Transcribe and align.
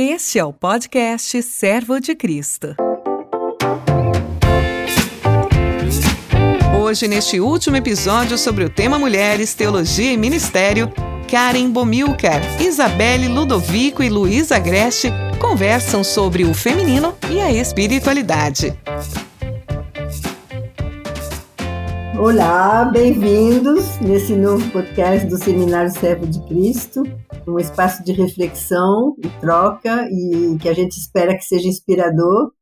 Este 0.00 0.38
é 0.38 0.44
o 0.44 0.52
podcast 0.52 1.42
Servo 1.42 1.98
de 1.98 2.14
Cristo. 2.14 2.76
Hoje, 6.80 7.08
neste 7.08 7.40
último 7.40 7.76
episódio 7.76 8.38
sobre 8.38 8.62
o 8.62 8.70
tema 8.70 8.96
Mulheres, 8.96 9.54
Teologia 9.54 10.12
e 10.12 10.16
Ministério, 10.16 10.88
Karen 11.28 11.68
Bomilcar, 11.72 12.40
Isabelle 12.62 13.26
Ludovico 13.26 14.00
e 14.00 14.08
Luísa 14.08 14.54
Agreste 14.54 15.10
conversam 15.40 16.04
sobre 16.04 16.44
o 16.44 16.54
feminino 16.54 17.16
e 17.28 17.40
a 17.40 17.50
espiritualidade. 17.50 18.78
Olá, 22.16 22.84
bem-vindos 22.84 23.98
nesse 24.00 24.36
novo 24.36 24.64
podcast 24.70 25.26
do 25.26 25.36
Seminário 25.36 25.90
Servo 25.90 26.24
de 26.24 26.40
Cristo, 26.46 27.02
um 27.48 27.58
espaço 27.58 28.04
de 28.04 28.12
reflexão 28.12 29.14
e 29.18 29.28
troca 29.40 30.06
e 30.10 30.58
que 30.60 30.68
a 30.68 30.74
gente 30.74 30.92
espera 30.92 31.34
que 31.36 31.44
seja 31.44 31.66
inspirador. 31.66 32.52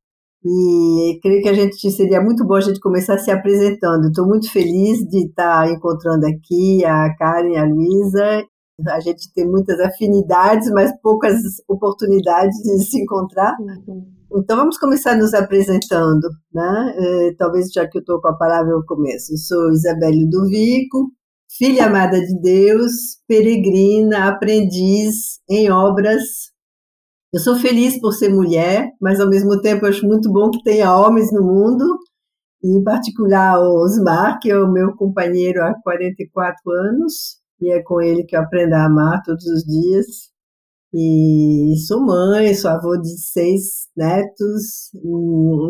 E 0.45 1.19
creio 1.23 1.43
que 1.43 1.49
a 1.49 1.55
gente 1.55 1.91
seria 1.91 2.21
muito 2.21 2.47
bom 2.47 2.55
a 2.55 2.61
gente 2.61 2.79
começar 2.79 3.19
se 3.19 3.31
apresentando. 3.31 4.07
Estou 4.07 4.27
muito 4.27 4.51
feliz 4.51 5.01
de 5.01 5.27
estar 5.27 5.69
encontrando 5.69 6.25
aqui 6.27 6.85
a 6.85 7.13
Karen 7.17 7.51
e 7.51 7.57
a 7.57 7.65
Luísa. 7.65 8.45
A 8.89 9.01
gente 9.01 9.33
tem 9.35 9.49
muitas 9.49 9.81
afinidades, 9.81 10.71
mas 10.71 10.93
poucas 11.03 11.41
oportunidades 11.67 12.57
de 12.59 12.79
se 12.85 13.03
encontrar. 13.03 13.57
Uhum. 13.59 14.07
Então 14.37 14.57
vamos 14.57 14.79
começar 14.79 15.17
nos 15.17 15.35
apresentando, 15.35 16.29
né? 16.53 16.95
É, 16.97 17.35
talvez 17.39 17.73
já 17.73 17.89
que 17.89 17.99
eu 17.99 18.01
estou 18.01 18.21
com 18.21 18.29
a 18.29 18.37
palavra 18.37 18.71
eu 18.71 18.85
começo. 18.85 19.33
Eu 19.33 19.39
sou 19.39 19.71
Isabelle 19.73 20.25
Ludovico, 20.25 21.11
filha 21.57 21.87
amada 21.87 22.21
de 22.21 22.41
Deus, 22.41 22.93
peregrina, 23.27 24.29
aprendiz 24.29 25.41
em 25.49 25.71
obras. 25.71 26.23
Eu 27.33 27.41
sou 27.41 27.57
feliz 27.57 27.99
por 28.01 28.13
ser 28.13 28.29
mulher, 28.29 28.91
mas 29.01 29.21
ao 29.21 29.29
mesmo 29.29 29.61
tempo 29.61 29.87
acho 29.87 30.07
muito 30.07 30.31
bom 30.31 30.51
que 30.51 30.63
tenha 30.63 30.95
homens 30.95 31.33
no 31.33 31.43
mundo, 31.43 31.85
em 32.63 32.83
particular 32.83 33.59
o 33.59 33.83
Osmar, 33.83 34.39
que 34.41 34.51
é 34.51 34.59
o 34.59 34.71
meu 34.71 34.95
companheiro 34.97 35.63
há 35.63 35.75
44 35.83 36.57
anos, 36.73 37.39
e 37.61 37.71
é 37.71 37.83
com 37.83 38.01
ele 38.01 38.25
que 38.25 38.37
eu 38.37 38.41
aprendo 38.41 38.75
a 38.75 38.85
amar 38.85 39.23
todos 39.25 39.45
os 39.47 39.63
dias. 39.65 40.07
E 40.99 41.75
sou 41.87 42.01
mãe, 42.01 42.55
sou 42.55 42.71
avô 42.71 42.97
de 42.97 43.19
seis 43.21 43.87
netos, 43.95 44.91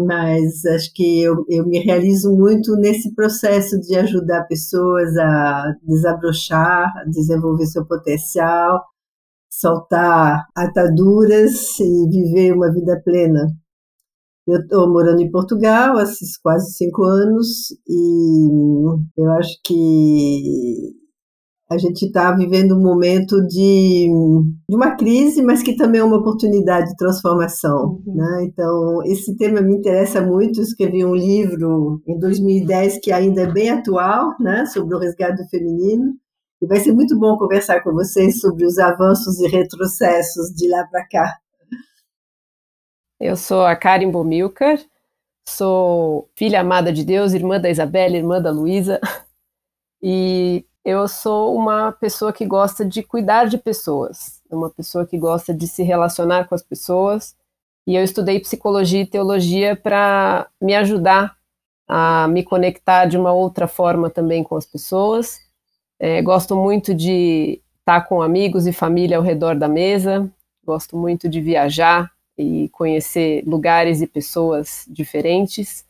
mas 0.07 0.65
acho 0.67 0.95
que 0.95 1.21
eu, 1.21 1.45
eu 1.49 1.67
me 1.67 1.81
realizo 1.81 2.33
muito 2.33 2.77
nesse 2.77 3.13
processo 3.13 3.77
de 3.81 3.97
ajudar 3.97 4.45
pessoas 4.45 5.17
a 5.17 5.75
desabrochar, 5.83 6.97
a 6.97 7.05
desenvolver 7.11 7.67
seu 7.67 7.85
potencial, 7.85 8.85
soltar 9.51 10.47
ataduras 10.57 11.77
e 11.81 12.09
viver 12.09 12.53
uma 12.53 12.73
vida 12.73 13.03
plena. 13.05 13.49
Eu 14.47 14.61
estou 14.61 14.89
morando 14.89 15.21
em 15.23 15.31
Portugal 15.33 15.99
há 15.99 16.05
quase 16.41 16.73
cinco 16.75 17.03
anos 17.03 17.73
e 17.89 18.49
eu 19.17 19.31
acho 19.33 19.61
que 19.65 20.95
a 21.69 21.77
gente 21.79 22.07
está 22.07 22.31
vivendo 22.33 22.77
um 22.77 22.83
momento 22.83 23.45
de, 23.49 24.09
de, 24.69 24.77
uma 24.77 24.95
crise, 24.95 25.43
mas 25.43 25.63
que 25.63 25.75
também 25.75 26.01
é 26.01 26.05
uma 26.05 26.19
oportunidade 26.19 26.91
de 26.91 26.97
transformação. 26.97 28.01
Uhum. 28.07 28.15
Né? 28.15 28.45
Então, 28.45 29.03
esse 29.05 29.37
tema 29.37 29.61
me 29.61 29.77
interessa 29.77 30.21
muito. 30.21 30.61
escrevi 30.61 31.05
um 31.05 31.15
livro 31.15 32.01
em 32.07 32.19
2010 32.19 33.01
que 33.01 33.11
ainda 33.11 33.43
é 33.43 33.53
bem 33.53 33.71
atual, 33.71 34.35
né? 34.39 34.65
sobre 34.67 34.95
o 34.95 34.99
resgate 34.99 35.43
do 35.43 35.49
feminino. 35.49 36.15
E 36.63 36.67
vai 36.67 36.79
ser 36.79 36.93
muito 36.93 37.19
bom 37.19 37.37
conversar 37.37 37.83
com 37.83 37.93
vocês 37.93 38.41
sobre 38.41 38.65
os 38.65 38.79
avanços 38.79 39.41
e 39.41 39.49
retrocessos 39.49 40.55
de 40.55 40.69
lá 40.69 40.87
para 40.87 41.07
cá. 41.09 41.37
Eu 43.21 43.35
sou 43.35 43.63
a 43.63 43.75
Karen 43.75 44.11
Bomilcar, 44.11 44.79
sou 45.49 46.31
filha 46.37 46.61
amada 46.61 46.93
de 46.93 47.05
Deus, 47.05 47.35
irmã 47.35 47.61
da 47.61 47.71
Isabela, 47.71 48.17
irmã 48.17 48.41
da 48.41 48.53
Luísa. 48.53 49.01
E 50.03 50.65
eu 50.87 51.09
sou 51.09 51.57
uma 51.57 51.91
pessoa 51.91 52.33
que 52.33 52.47
gosta 52.47 52.85
de 52.85 53.03
cuidar 53.03 53.47
de 53.47 53.59
pessoas, 53.59 54.41
uma 54.49 54.71
pessoa 54.71 55.05
que 55.05 55.19
gosta 55.19 55.53
de 55.53 55.67
se 55.67 55.83
relacionar 55.83 56.47
com 56.47 56.55
as 56.55 56.63
pessoas. 56.63 57.35
E 57.85 57.97
eu 57.97 58.05
estudei 58.05 58.39
psicologia 58.39 59.01
e 59.01 59.07
teologia 59.07 59.75
para 59.75 60.47
me 60.63 60.77
ajudar 60.77 61.37
a 61.89 62.29
me 62.29 62.45
conectar 62.45 63.07
de 63.07 63.19
uma 63.19 63.33
outra 63.33 63.67
forma 63.67 64.09
também 64.09 64.45
com 64.45 64.55
as 64.55 64.65
pessoas. 64.65 65.41
É, 65.99 66.23
gosto 66.23 66.55
muito 66.55 66.95
de 66.95 67.61
estar 67.81 68.03
com 68.03 68.23
amigos 68.23 68.65
e 68.69 68.73
família 68.73 69.17
ao 69.17 69.25
redor 69.25 69.57
da 69.57 69.67
mesa. 69.67 70.31
Gosto 70.65 70.97
muito 70.97 71.29
de 71.29 71.41
viajar 71.41 72.13
e 72.39 72.69
conhecer 72.69 73.43
lugares 73.45 74.01
e 74.01 74.07
pessoas 74.07 74.85
diferentes. 74.87 75.85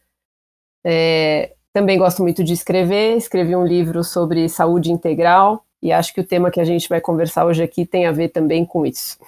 É, 0.83 1.55
também 1.77 1.99
gosto 1.99 2.23
muito 2.23 2.43
de 2.43 2.55
escrever, 2.55 3.19
escrevi 3.19 3.55
um 3.55 3.67
livro 3.67 4.03
sobre 4.03 4.49
saúde 4.49 4.91
integral 4.91 5.63
e 5.83 5.93
acho 5.93 6.15
que 6.15 6.23
o 6.23 6.27
tema 6.27 6.51
que 6.51 6.59
a 6.59 6.65
gente 6.65 6.89
vai 6.89 7.03
conversar 7.03 7.45
hoje 7.45 7.63
aqui 7.63 7.85
tem 7.85 8.07
a 8.07 8.13
ver 8.13 8.31
também 8.31 8.65
com 8.65 8.87
isso. 8.87 9.19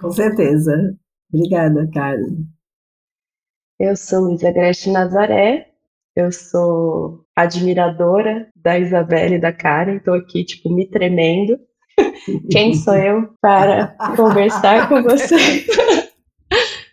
Com 0.00 0.10
certeza. 0.10 0.96
Obrigada, 1.30 1.86
Carla. 1.92 2.28
Eu 3.78 3.94
sou 3.94 4.20
Luísa 4.20 4.50
Greste 4.52 4.90
Nazaré, 4.90 5.68
eu 6.16 6.32
sou 6.32 7.26
admiradora 7.36 8.48
da 8.56 8.78
Isabelle 8.78 9.34
e 9.34 9.40
da 9.40 9.52
Karen, 9.52 9.96
estou 9.96 10.14
aqui, 10.14 10.42
tipo, 10.46 10.74
me 10.74 10.88
tremendo. 10.88 11.60
Quem 12.50 12.74
sou 12.74 12.96
eu 12.96 13.34
para 13.38 13.88
conversar 14.16 14.88
com 14.88 15.02
você? 15.02 15.66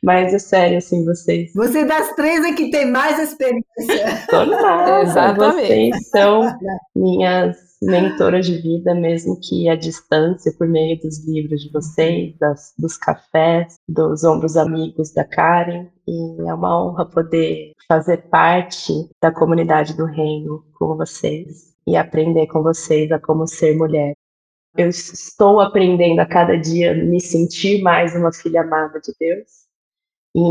Mas 0.03 0.33
é 0.33 0.39
sério, 0.39 0.77
assim, 0.77 1.03
vocês. 1.05 1.51
Você 1.53 1.85
das 1.85 2.13
três 2.15 2.43
é 2.45 2.53
que 2.53 2.71
tem 2.71 2.89
mais 2.89 3.19
experiência. 3.19 3.65
Total, 4.29 5.01
exatamente. 5.01 5.67
Vocês 5.67 6.09
são 6.09 6.57
minhas 6.95 7.57
mentoras 7.81 8.45
de 8.45 8.57
vida, 8.57 8.93
mesmo 8.93 9.39
que 9.39 9.69
à 9.69 9.75
distância, 9.75 10.53
por 10.57 10.67
meio 10.67 10.99
dos 10.99 11.25
livros 11.25 11.61
de 11.61 11.71
vocês, 11.71 12.35
das, 12.37 12.73
dos 12.77 12.97
cafés, 12.97 13.75
dos 13.87 14.23
ombros 14.23 14.57
amigos 14.57 15.13
da 15.13 15.23
Karen. 15.23 15.87
E 16.07 16.41
é 16.41 16.53
uma 16.53 16.83
honra 16.83 17.05
poder 17.05 17.73
fazer 17.87 18.17
parte 18.29 18.93
da 19.21 19.31
comunidade 19.31 19.95
do 19.95 20.05
reino 20.05 20.63
com 20.77 20.95
vocês 20.95 21.73
e 21.87 21.95
aprender 21.95 22.47
com 22.47 22.61
vocês 22.61 23.11
a 23.11 23.19
como 23.19 23.47
ser 23.47 23.75
mulher. 23.75 24.13
Eu 24.77 24.89
estou 24.89 25.59
aprendendo 25.59 26.19
a 26.19 26.25
cada 26.25 26.55
dia 26.55 26.93
me 26.93 27.19
sentir 27.19 27.81
mais 27.81 28.15
uma 28.15 28.31
filha 28.31 28.61
amada 28.61 28.99
de 29.01 29.13
Deus 29.19 29.58
e 30.35 30.41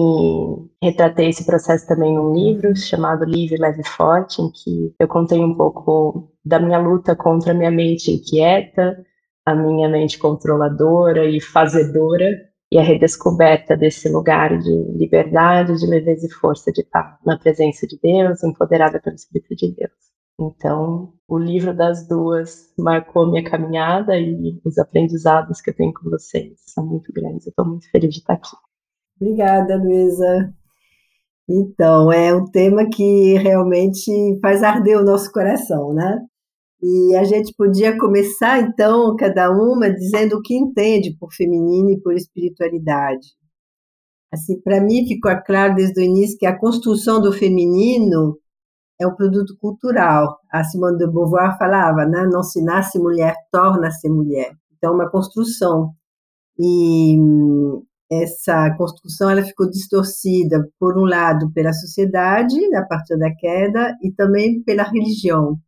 retratei 0.82 1.28
esse 1.28 1.46
processo 1.46 1.86
também 1.86 2.14
num 2.14 2.34
livro 2.34 2.74
chamado 2.76 3.24
Livre, 3.24 3.58
Leve 3.58 3.80
e 3.82 3.88
Forte, 3.88 4.42
em 4.42 4.50
que 4.50 4.94
eu 4.98 5.06
contei 5.06 5.38
um 5.38 5.54
pouco 5.54 6.32
da 6.44 6.58
minha 6.58 6.78
luta 6.78 7.14
contra 7.14 7.52
a 7.52 7.54
minha 7.54 7.70
mente 7.70 8.10
inquieta, 8.10 9.04
a 9.46 9.54
minha 9.54 9.88
mente 9.88 10.18
controladora 10.18 11.24
e 11.24 11.40
fazedora, 11.40 12.48
e 12.70 12.78
a 12.78 12.82
redescoberta 12.82 13.76
desse 13.76 14.08
lugar 14.10 14.58
de 14.58 14.70
liberdade, 14.94 15.78
de 15.78 15.86
leveza 15.86 16.26
e 16.26 16.30
força 16.30 16.70
de 16.70 16.82
estar 16.82 17.18
na 17.24 17.38
presença 17.38 17.86
de 17.86 17.98
Deus, 18.02 18.44
empoderada 18.44 19.00
pelo 19.00 19.16
Espírito 19.16 19.56
de 19.56 19.74
Deus. 19.74 20.08
Então, 20.40 21.14
o 21.26 21.38
livro 21.38 21.74
das 21.74 22.06
duas 22.06 22.72
marcou 22.78 23.26
minha 23.26 23.42
caminhada 23.42 24.18
e 24.18 24.60
os 24.64 24.78
aprendizados 24.78 25.60
que 25.60 25.70
eu 25.70 25.74
tenho 25.74 25.92
com 25.92 26.10
vocês 26.10 26.60
são 26.66 26.86
muito 26.86 27.12
grandes. 27.12 27.46
Eu 27.46 27.50
estou 27.50 27.66
muito 27.66 27.90
feliz 27.90 28.14
de 28.14 28.20
estar 28.20 28.34
aqui. 28.34 28.56
Obrigada, 29.20 29.76
Luísa. 29.76 30.54
Então, 31.48 32.12
é 32.12 32.34
um 32.34 32.44
tema 32.44 32.88
que 32.88 33.34
realmente 33.38 34.38
faz 34.40 34.62
arder 34.62 34.98
o 34.98 35.04
nosso 35.04 35.32
coração, 35.32 35.92
né? 35.92 36.20
E 36.80 37.16
a 37.16 37.24
gente 37.24 37.52
podia 37.56 37.98
começar, 37.98 38.60
então, 38.60 39.16
cada 39.16 39.50
uma 39.50 39.90
dizendo 39.90 40.36
o 40.36 40.42
que 40.42 40.54
entende 40.54 41.16
por 41.18 41.32
feminino 41.32 41.90
e 41.90 42.00
por 42.00 42.14
espiritualidade. 42.14 43.28
Assim, 44.32 44.60
para 44.60 44.80
mim 44.80 45.06
ficou 45.06 45.32
claro 45.44 45.74
desde 45.74 46.00
o 46.00 46.04
início 46.04 46.38
que 46.38 46.46
a 46.46 46.56
construção 46.56 47.20
do 47.20 47.32
feminino 47.32 48.38
é 49.00 49.06
um 49.06 49.14
produto 49.14 49.56
cultural. 49.58 50.38
A 50.52 50.62
Simone 50.62 50.98
de 50.98 51.06
Beauvoir 51.06 51.58
falava, 51.58 52.04
né? 52.06 52.28
Não 52.30 52.42
se 52.42 52.62
nasce 52.62 52.98
mulher, 52.98 53.34
torna-se 53.50 54.08
mulher. 54.08 54.52
Então, 54.76 54.92
é 54.92 54.94
uma 54.94 55.10
construção. 55.10 55.92
E 56.58 57.16
essa 58.10 58.74
construção 58.76 59.30
ela 59.30 59.42
ficou 59.42 59.68
distorcida, 59.68 60.66
por 60.78 60.98
um 60.98 61.04
lado, 61.04 61.50
pela 61.52 61.72
sociedade, 61.72 62.56
a 62.74 62.82
partir 62.84 63.18
da 63.18 63.34
queda, 63.34 63.94
e 64.02 64.10
também 64.12 64.62
pela 64.62 64.84
religião. 64.84 65.58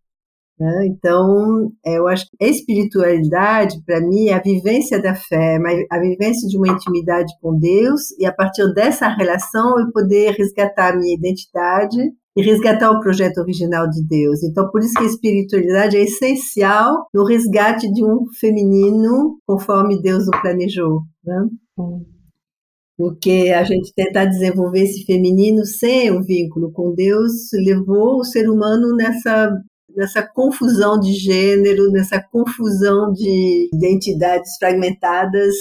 Né? 0.60 0.86
Então, 0.88 1.72
é, 1.84 1.96
eu 1.96 2.06
acho 2.06 2.26
que 2.26 2.44
a 2.44 2.46
espiritualidade, 2.46 3.82
para 3.86 4.00
mim, 4.00 4.28
é 4.28 4.34
a 4.34 4.42
vivência 4.42 5.00
da 5.00 5.14
fé, 5.14 5.58
a 5.90 5.98
vivência 5.98 6.46
de 6.46 6.58
uma 6.58 6.68
intimidade 6.68 7.32
com 7.40 7.58
Deus, 7.58 8.10
e 8.18 8.26
a 8.26 8.32
partir 8.32 8.70
dessa 8.74 9.08
relação 9.08 9.80
eu 9.80 9.90
poder 9.90 10.32
resgatar 10.32 10.92
a 10.92 10.96
minha 10.96 11.14
identidade 11.14 11.98
e 12.36 12.42
resgatar 12.42 12.90
o 12.90 13.00
projeto 13.00 13.38
original 13.38 13.88
de 13.88 14.06
Deus. 14.06 14.42
Então, 14.42 14.70
por 14.70 14.82
isso 14.82 14.92
que 14.94 15.02
a 15.02 15.06
espiritualidade 15.06 15.96
é 15.96 16.02
essencial 16.02 17.06
no 17.12 17.24
resgate 17.24 17.90
de 17.90 18.04
um 18.04 18.26
feminino 18.38 19.38
conforme 19.46 20.00
Deus 20.00 20.28
o 20.28 20.42
planejou. 20.42 21.00
Né? 21.24 21.42
Porque 23.00 23.50
a 23.56 23.64
gente 23.64 23.94
tentar 23.94 24.26
desenvolver 24.26 24.80
esse 24.82 25.06
feminino 25.06 25.64
sem 25.64 26.10
o 26.10 26.22
vínculo 26.22 26.70
com 26.70 26.94
Deus 26.94 27.32
levou 27.54 28.18
o 28.18 28.24
ser 28.24 28.46
humano 28.46 28.94
nessa 28.94 29.50
nessa 29.96 30.22
confusão 30.22 31.00
de 31.00 31.14
gênero, 31.14 31.90
nessa 31.90 32.22
confusão 32.30 33.10
de 33.10 33.70
identidades 33.74 34.54
fragmentadas 34.58 35.54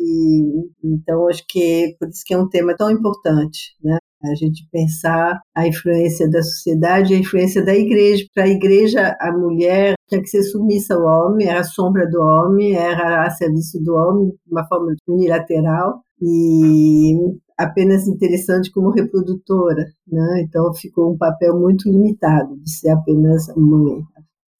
e 0.00 0.42
então 0.82 1.28
acho 1.28 1.44
que 1.46 1.94
por 2.00 2.08
isso 2.08 2.22
que 2.24 2.32
é 2.32 2.38
um 2.38 2.48
tema 2.48 2.74
tão 2.74 2.90
importante, 2.90 3.76
né? 3.84 3.98
A 4.24 4.34
gente 4.34 4.66
pensar 4.72 5.38
a 5.54 5.68
influência 5.68 6.28
da 6.30 6.42
sociedade 6.42 7.12
a 7.12 7.18
influência 7.18 7.62
da 7.62 7.74
igreja. 7.74 8.24
Para 8.34 8.44
a 8.44 8.48
igreja, 8.48 9.14
a 9.20 9.32
mulher 9.32 9.96
tinha 10.08 10.22
que 10.22 10.28
ser 10.28 10.42
submissa 10.44 10.94
ao 10.94 11.02
homem, 11.02 11.46
era 11.46 11.60
a 11.60 11.64
sombra 11.64 12.08
do 12.08 12.22
homem, 12.22 12.74
era 12.74 13.26
a 13.26 13.30
serviço 13.30 13.78
do 13.84 13.94
homem, 13.94 14.28
de 14.30 14.50
uma 14.50 14.66
forma 14.66 14.94
unilateral 15.06 16.05
e 16.20 17.14
apenas 17.58 18.06
interessante 18.06 18.70
como 18.70 18.90
reprodutora, 18.90 19.86
né? 20.06 20.42
Então 20.42 20.72
ficou 20.74 21.12
um 21.12 21.18
papel 21.18 21.58
muito 21.58 21.90
limitado 21.90 22.56
de 22.58 22.70
ser 22.70 22.90
apenas 22.90 23.46
mãe. 23.56 24.02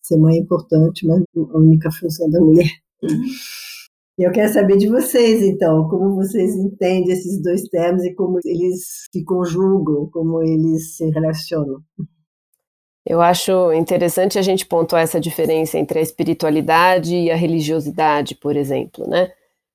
Ser 0.03 0.17
mãe 0.19 0.37
é 0.37 0.41
importante, 0.41 1.07
mas 1.07 1.23
a 1.37 1.59
única 1.59 1.91
função 1.91 2.31
da 2.31 2.41
mulher. 2.41 2.71
Eu 4.19 4.33
quero 4.33 4.51
saber 4.51 4.79
de 4.79 4.89
vocês, 4.89 5.43
então, 5.43 5.87
como 5.91 6.15
vocês 6.15 6.55
entendem 6.57 7.13
esses 7.13 7.43
dois 7.43 7.69
termos 7.69 8.03
e 8.03 8.15
como 8.15 8.39
eles 8.47 9.05
se 9.13 9.23
conjugam, 9.25 10.09
como 10.11 10.43
eles 10.43 10.97
se 10.97 11.07
relacionam. 11.11 11.83
Eu 13.05 13.21
acho 13.21 13.73
interessante 13.75 14.39
a 14.39 14.43
gente 14.43 14.65
pontuar 14.65 15.03
essa 15.03 15.21
diferença 15.21 15.79
entre 15.79 15.99
a 15.99 16.03
espiritualidade 16.03 17.15
e 17.15 17.31
a 17.31 17.37
religiosidade, 17.37 18.35
por 18.35 18.57
exemplo, 18.57 19.07
né? 19.07 19.31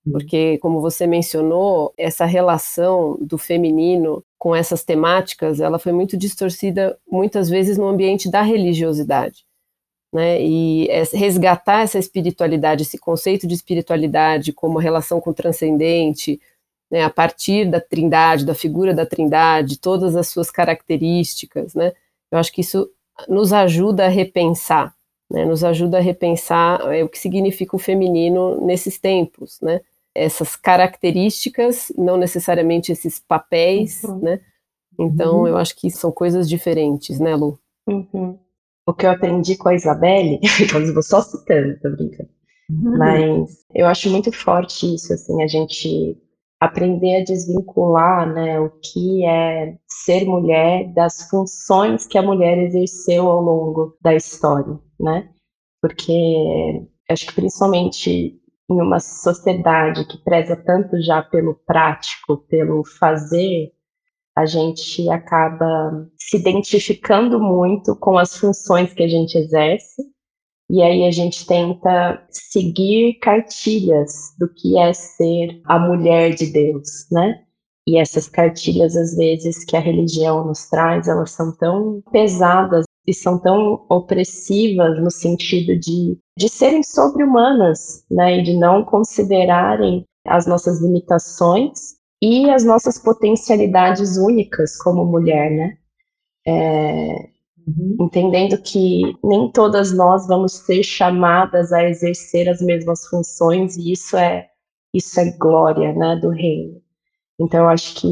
Uhum. 0.05 0.13
Porque, 0.13 0.57
como 0.59 0.81
você 0.81 1.05
mencionou, 1.05 1.93
essa 1.97 2.25
relação 2.25 3.17
do 3.21 3.37
feminino 3.37 4.23
com 4.37 4.55
essas 4.55 4.83
temáticas, 4.83 5.59
ela 5.59 5.77
foi 5.77 5.91
muito 5.91 6.17
distorcida 6.17 6.97
muitas 7.09 7.49
vezes 7.49 7.77
no 7.77 7.87
ambiente 7.87 8.29
da 8.29 8.41
religiosidade 8.41 9.45
né, 10.13 10.41
e 10.41 10.87
resgatar 11.13 11.81
essa 11.81 11.97
espiritualidade, 11.97 12.83
esse 12.83 12.97
conceito 12.97 13.47
de 13.47 13.53
espiritualidade 13.53 14.51
como 14.51 14.77
relação 14.77 15.21
com 15.21 15.29
o 15.29 15.33
transcendente, 15.33 16.39
né, 16.89 17.03
a 17.03 17.09
partir 17.09 17.69
da 17.69 17.79
trindade, 17.79 18.45
da 18.45 18.53
figura 18.53 18.93
da 18.93 19.05
trindade, 19.05 19.79
todas 19.79 20.15
as 20.15 20.27
suas 20.27 20.51
características, 20.51 21.73
né, 21.73 21.93
eu 22.29 22.37
acho 22.37 22.51
que 22.51 22.61
isso 22.61 22.89
nos 23.29 23.53
ajuda 23.53 24.05
a 24.05 24.09
repensar, 24.09 24.93
né, 25.29 25.45
nos 25.45 25.63
ajuda 25.63 25.97
a 25.97 26.01
repensar 26.01 26.81
é, 26.93 27.03
o 27.03 27.09
que 27.09 27.19
significa 27.19 27.75
o 27.75 27.79
feminino 27.79 28.59
nesses 28.65 28.99
tempos, 28.99 29.61
né, 29.61 29.79
essas 30.15 30.55
características, 30.55 31.91
não 31.97 32.17
necessariamente 32.17 32.91
esses 32.91 33.19
papéis, 33.19 34.03
uhum. 34.03 34.19
né, 34.19 34.41
então 34.99 35.41
uhum. 35.41 35.47
eu 35.47 35.57
acho 35.57 35.75
que 35.75 35.89
são 35.89 36.11
coisas 36.11 36.49
diferentes, 36.49 37.19
né, 37.19 37.35
Lu? 37.35 37.59
Uhum 37.87 38.37
o 38.85 38.93
que 38.93 39.05
eu 39.05 39.11
aprendi 39.11 39.55
com 39.57 39.69
a 39.69 39.75
Isabelle, 39.75 40.39
eu 40.73 40.93
vou 40.93 41.03
só 41.03 41.21
citando, 41.21 41.79
tô 41.79 41.89
brincando. 41.91 42.29
Uhum. 42.69 42.97
Mas 42.97 43.57
eu 43.73 43.85
acho 43.87 44.09
muito 44.09 44.31
forte 44.31 44.93
isso, 44.95 45.13
assim, 45.13 45.41
a 45.41 45.47
gente 45.47 46.17
aprender 46.59 47.17
a 47.17 47.23
desvincular, 47.23 48.31
né, 48.31 48.59
o 48.59 48.69
que 48.69 49.25
é 49.25 49.77
ser 49.87 50.25
mulher 50.25 50.93
das 50.93 51.27
funções 51.29 52.05
que 52.05 52.17
a 52.17 52.21
mulher 52.21 52.57
exerceu 52.59 53.27
ao 53.27 53.41
longo 53.41 53.97
da 53.99 54.13
história, 54.13 54.79
né? 54.99 55.29
Porque 55.81 56.83
acho 57.09 57.25
que 57.25 57.33
principalmente 57.33 58.39
em 58.73 58.81
uma 58.81 58.99
sociedade 58.99 60.05
que 60.05 60.17
preza 60.17 60.55
tanto 60.55 61.01
já 61.01 61.21
pelo 61.21 61.55
prático, 61.65 62.37
pelo 62.49 62.83
fazer, 62.83 63.71
a 64.35 64.45
gente 64.45 65.09
acaba 65.09 66.07
se 66.17 66.37
identificando 66.37 67.39
muito 67.39 67.95
com 67.95 68.17
as 68.17 68.35
funções 68.37 68.93
que 68.93 69.03
a 69.03 69.07
gente 69.07 69.37
exerce, 69.37 70.01
e 70.69 70.81
aí 70.81 71.05
a 71.05 71.11
gente 71.11 71.45
tenta 71.45 72.25
seguir 72.29 73.15
cartilhas 73.15 74.33
do 74.39 74.47
que 74.47 74.77
é 74.77 74.93
ser 74.93 75.61
a 75.65 75.77
mulher 75.77 76.33
de 76.33 76.45
Deus, 76.47 77.07
né? 77.11 77.43
E 77.85 77.97
essas 77.97 78.29
cartilhas, 78.29 78.95
às 78.95 79.17
vezes, 79.17 79.65
que 79.65 79.75
a 79.75 79.81
religião 79.81 80.45
nos 80.45 80.69
traz, 80.69 81.09
elas 81.09 81.31
são 81.31 81.53
tão 81.57 82.01
pesadas 82.11 82.85
e 83.07 83.13
são 83.13 83.39
tão 83.39 83.85
opressivas 83.89 85.01
no 85.01 85.09
sentido 85.09 85.77
de, 85.77 86.17
de 86.37 86.49
serem 86.49 86.83
sobre-humanas, 86.83 88.05
né? 88.09 88.39
E 88.39 88.43
de 88.43 88.57
não 88.57 88.83
considerarem 88.83 90.05
as 90.25 90.45
nossas 90.45 90.81
limitações 90.81 91.95
e 92.21 92.49
as 92.49 92.63
nossas 92.63 92.99
potencialidades 92.99 94.17
únicas 94.17 94.77
como 94.77 95.03
mulher, 95.05 95.49
né? 95.49 95.77
É, 96.45 97.29
uhum. 97.67 97.97
Entendendo 98.01 98.61
que 98.61 99.01
nem 99.23 99.51
todas 99.51 99.91
nós 99.91 100.27
vamos 100.27 100.53
ser 100.53 100.83
chamadas 100.83 101.71
a 101.73 101.83
exercer 101.87 102.47
as 102.47 102.61
mesmas 102.61 103.05
funções 103.07 103.77
e 103.77 103.91
isso 103.91 104.15
é 104.15 104.47
isso 104.93 105.19
é 105.19 105.31
glória, 105.37 105.93
né, 105.93 106.17
do 106.17 106.29
reino. 106.29 106.81
Então 107.39 107.67
acho 107.69 107.95
que 107.95 108.07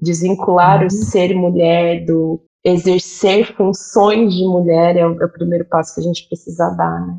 desvincular 0.00 0.80
uhum. 0.80 0.86
o 0.86 0.90
ser 0.90 1.34
mulher 1.34 2.04
do 2.04 2.40
exercer 2.64 3.54
funções 3.54 4.34
de 4.34 4.44
mulher 4.44 4.96
é 4.96 5.06
o, 5.06 5.20
é 5.20 5.26
o 5.26 5.32
primeiro 5.32 5.66
passo 5.66 5.94
que 5.94 6.00
a 6.00 6.04
gente 6.04 6.26
precisa 6.26 6.70
dar, 6.70 7.06
né? 7.06 7.18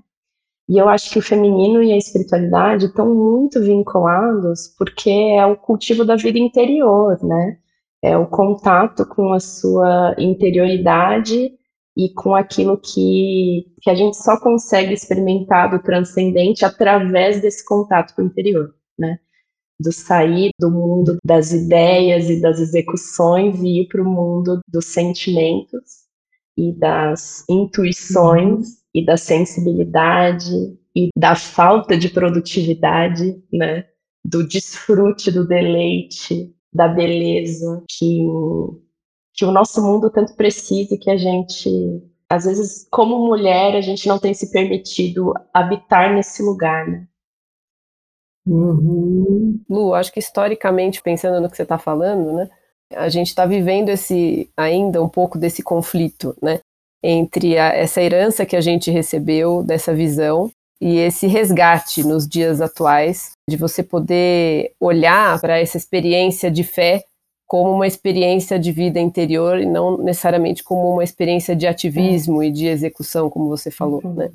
E 0.67 0.79
eu 0.79 0.89
acho 0.89 1.11
que 1.11 1.19
o 1.19 1.21
feminino 1.21 1.83
e 1.83 1.93
a 1.93 1.97
espiritualidade 1.97 2.87
estão 2.87 3.13
muito 3.13 3.61
vinculados 3.61 4.73
porque 4.77 5.11
é 5.11 5.45
o 5.45 5.55
cultivo 5.55 6.03
da 6.03 6.15
vida 6.15 6.39
interior, 6.39 7.23
né? 7.23 7.59
É 8.01 8.17
o 8.17 8.27
contato 8.27 9.05
com 9.05 9.31
a 9.31 9.39
sua 9.39 10.15
interioridade 10.17 11.53
e 11.95 12.09
com 12.09 12.35
aquilo 12.35 12.77
que, 12.77 13.67
que 13.81 13.89
a 13.89 13.95
gente 13.95 14.17
só 14.17 14.39
consegue 14.39 14.93
experimentar 14.93 15.69
do 15.69 15.79
transcendente 15.79 16.65
através 16.65 17.41
desse 17.41 17.63
contato 17.63 18.15
com 18.15 18.23
o 18.23 18.25
interior, 18.25 18.73
né? 18.97 19.19
Do 19.79 19.91
sair 19.91 20.51
do 20.59 20.71
mundo 20.71 21.17
das 21.23 21.51
ideias 21.51 22.29
e 22.29 22.41
das 22.41 22.59
execuções 22.59 23.61
e 23.61 23.81
ir 23.81 23.87
para 23.87 24.01
o 24.01 24.05
mundo 24.05 24.59
dos 24.67 24.85
sentimentos 24.85 26.05
e 26.57 26.71
das 26.71 27.43
intuições 27.49 28.77
e 28.93 29.05
da 29.05 29.17
sensibilidade 29.17 30.77
e 30.95 31.09
da 31.17 31.35
falta 31.35 31.97
de 31.97 32.09
produtividade, 32.09 33.43
né? 33.51 33.85
Do 34.23 34.47
desfrute, 34.47 35.29
do 35.29 35.45
deleite, 35.45 36.55
da 36.73 36.87
beleza 36.87 37.83
que, 37.89 38.19
que 39.33 39.45
o 39.45 39.51
nosso 39.51 39.81
mundo 39.81 40.09
tanto 40.09 40.35
precisa 40.35 40.95
e 40.95 40.97
que 40.97 41.09
a 41.09 41.17
gente, 41.17 41.69
às 42.29 42.45
vezes, 42.45 42.87
como 42.89 43.27
mulher, 43.27 43.75
a 43.75 43.81
gente 43.81 44.07
não 44.07 44.17
tem 44.17 44.33
se 44.33 44.51
permitido 44.51 45.33
habitar 45.53 46.13
nesse 46.13 46.41
lugar, 46.41 46.87
né? 46.87 47.07
Uhum. 48.45 49.59
Lu, 49.69 49.93
acho 49.93 50.11
que 50.11 50.19
historicamente, 50.19 51.01
pensando 51.01 51.41
no 51.41 51.49
que 51.49 51.55
você 51.55 51.63
está 51.63 51.77
falando, 51.77 52.33
né? 52.33 52.49
A 52.93 53.09
gente 53.09 53.27
está 53.27 53.45
vivendo 53.45 53.89
esse 53.89 54.49
ainda 54.55 55.01
um 55.01 55.09
pouco 55.09 55.37
desse 55.37 55.63
conflito, 55.63 56.35
né? 56.41 56.59
entre 57.05 57.57
a, 57.57 57.67
essa 57.67 58.01
herança 58.01 58.45
que 58.45 58.55
a 58.55 58.61
gente 58.61 58.89
recebeu 58.89 59.61
dessa 59.61 59.93
visão 59.93 60.49
e 60.81 60.97
esse 60.97 61.27
resgate 61.27 62.03
nos 62.03 62.27
dias 62.27 62.59
atuais 62.59 63.31
de 63.47 63.55
você 63.55 63.83
poder 63.83 64.73
olhar 64.79 65.39
para 65.39 65.59
essa 65.59 65.77
experiência 65.77 66.49
de 66.49 66.63
fé 66.63 67.03
como 67.47 67.71
uma 67.71 67.85
experiência 67.85 68.57
de 68.57 68.71
vida 68.71 68.99
interior 68.99 69.59
e 69.59 69.67
não 69.67 69.99
necessariamente 69.99 70.63
como 70.63 70.93
uma 70.93 71.03
experiência 71.03 71.55
de 71.55 71.67
ativismo 71.67 72.41
é. 72.41 72.47
e 72.47 72.51
de 72.51 72.65
execução, 72.65 73.29
como 73.29 73.49
você 73.49 73.69
falou, 73.69 74.01
uhum. 74.03 74.13
né? 74.15 74.31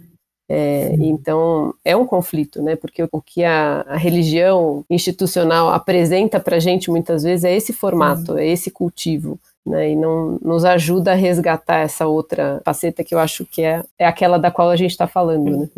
É, 0.53 0.97
então 0.99 1.73
é 1.85 1.97
um 1.97 2.05
conflito, 2.05 2.61
né? 2.61 2.75
Porque 2.75 3.07
o 3.13 3.23
que 3.23 3.45
a, 3.45 3.83
a 3.83 3.97
religião 3.97 4.85
institucional 4.91 5.69
apresenta 5.69 6.41
para 6.41 6.57
a 6.57 6.59
gente 6.59 6.91
muitas 6.91 7.23
vezes 7.23 7.45
é 7.45 7.55
esse 7.55 7.73
formato, 7.73 8.37
é 8.37 8.49
esse 8.49 8.69
cultivo 8.69 9.39
né, 9.65 9.93
e 9.93 9.95
não 9.95 10.41
nos 10.43 10.65
ajuda 10.65 11.13
a 11.13 11.15
resgatar 11.15 11.79
essa 11.79 12.09
outra 12.09 12.61
faceta 12.65 13.05
que 13.05 13.15
eu 13.15 13.21
acho 13.21 13.47
que 13.47 13.63
é, 13.63 13.85
é 13.97 14.05
aquela 14.05 14.39
da 14.39 14.51
qual 14.51 14.71
a 14.71 14.77
gente 14.77 14.91
está 14.91 15.07
falando. 15.07 15.57
Né? 15.57 15.69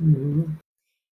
Uhum. 0.00 0.46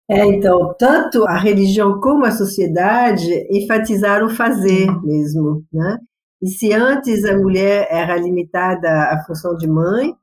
É, 0.07 0.23
então, 0.27 0.75
tanto 0.77 1.25
a 1.25 1.39
religião 1.39 1.99
como 1.99 2.25
a 2.25 2.31
sociedade 2.31 3.47
enfatizaram 3.49 4.27
o 4.27 4.35
fazer 4.35 4.85
mesmo, 5.01 5.63
né? 5.73 5.97
E 6.39 6.47
se 6.47 6.73
antes 6.73 7.23
a 7.25 7.35
mulher 7.37 7.87
era 7.89 8.17
limitada 8.17 8.87
à 8.87 9.23
função 9.25 9.55
de 9.57 9.65
mãe, 9.65 10.13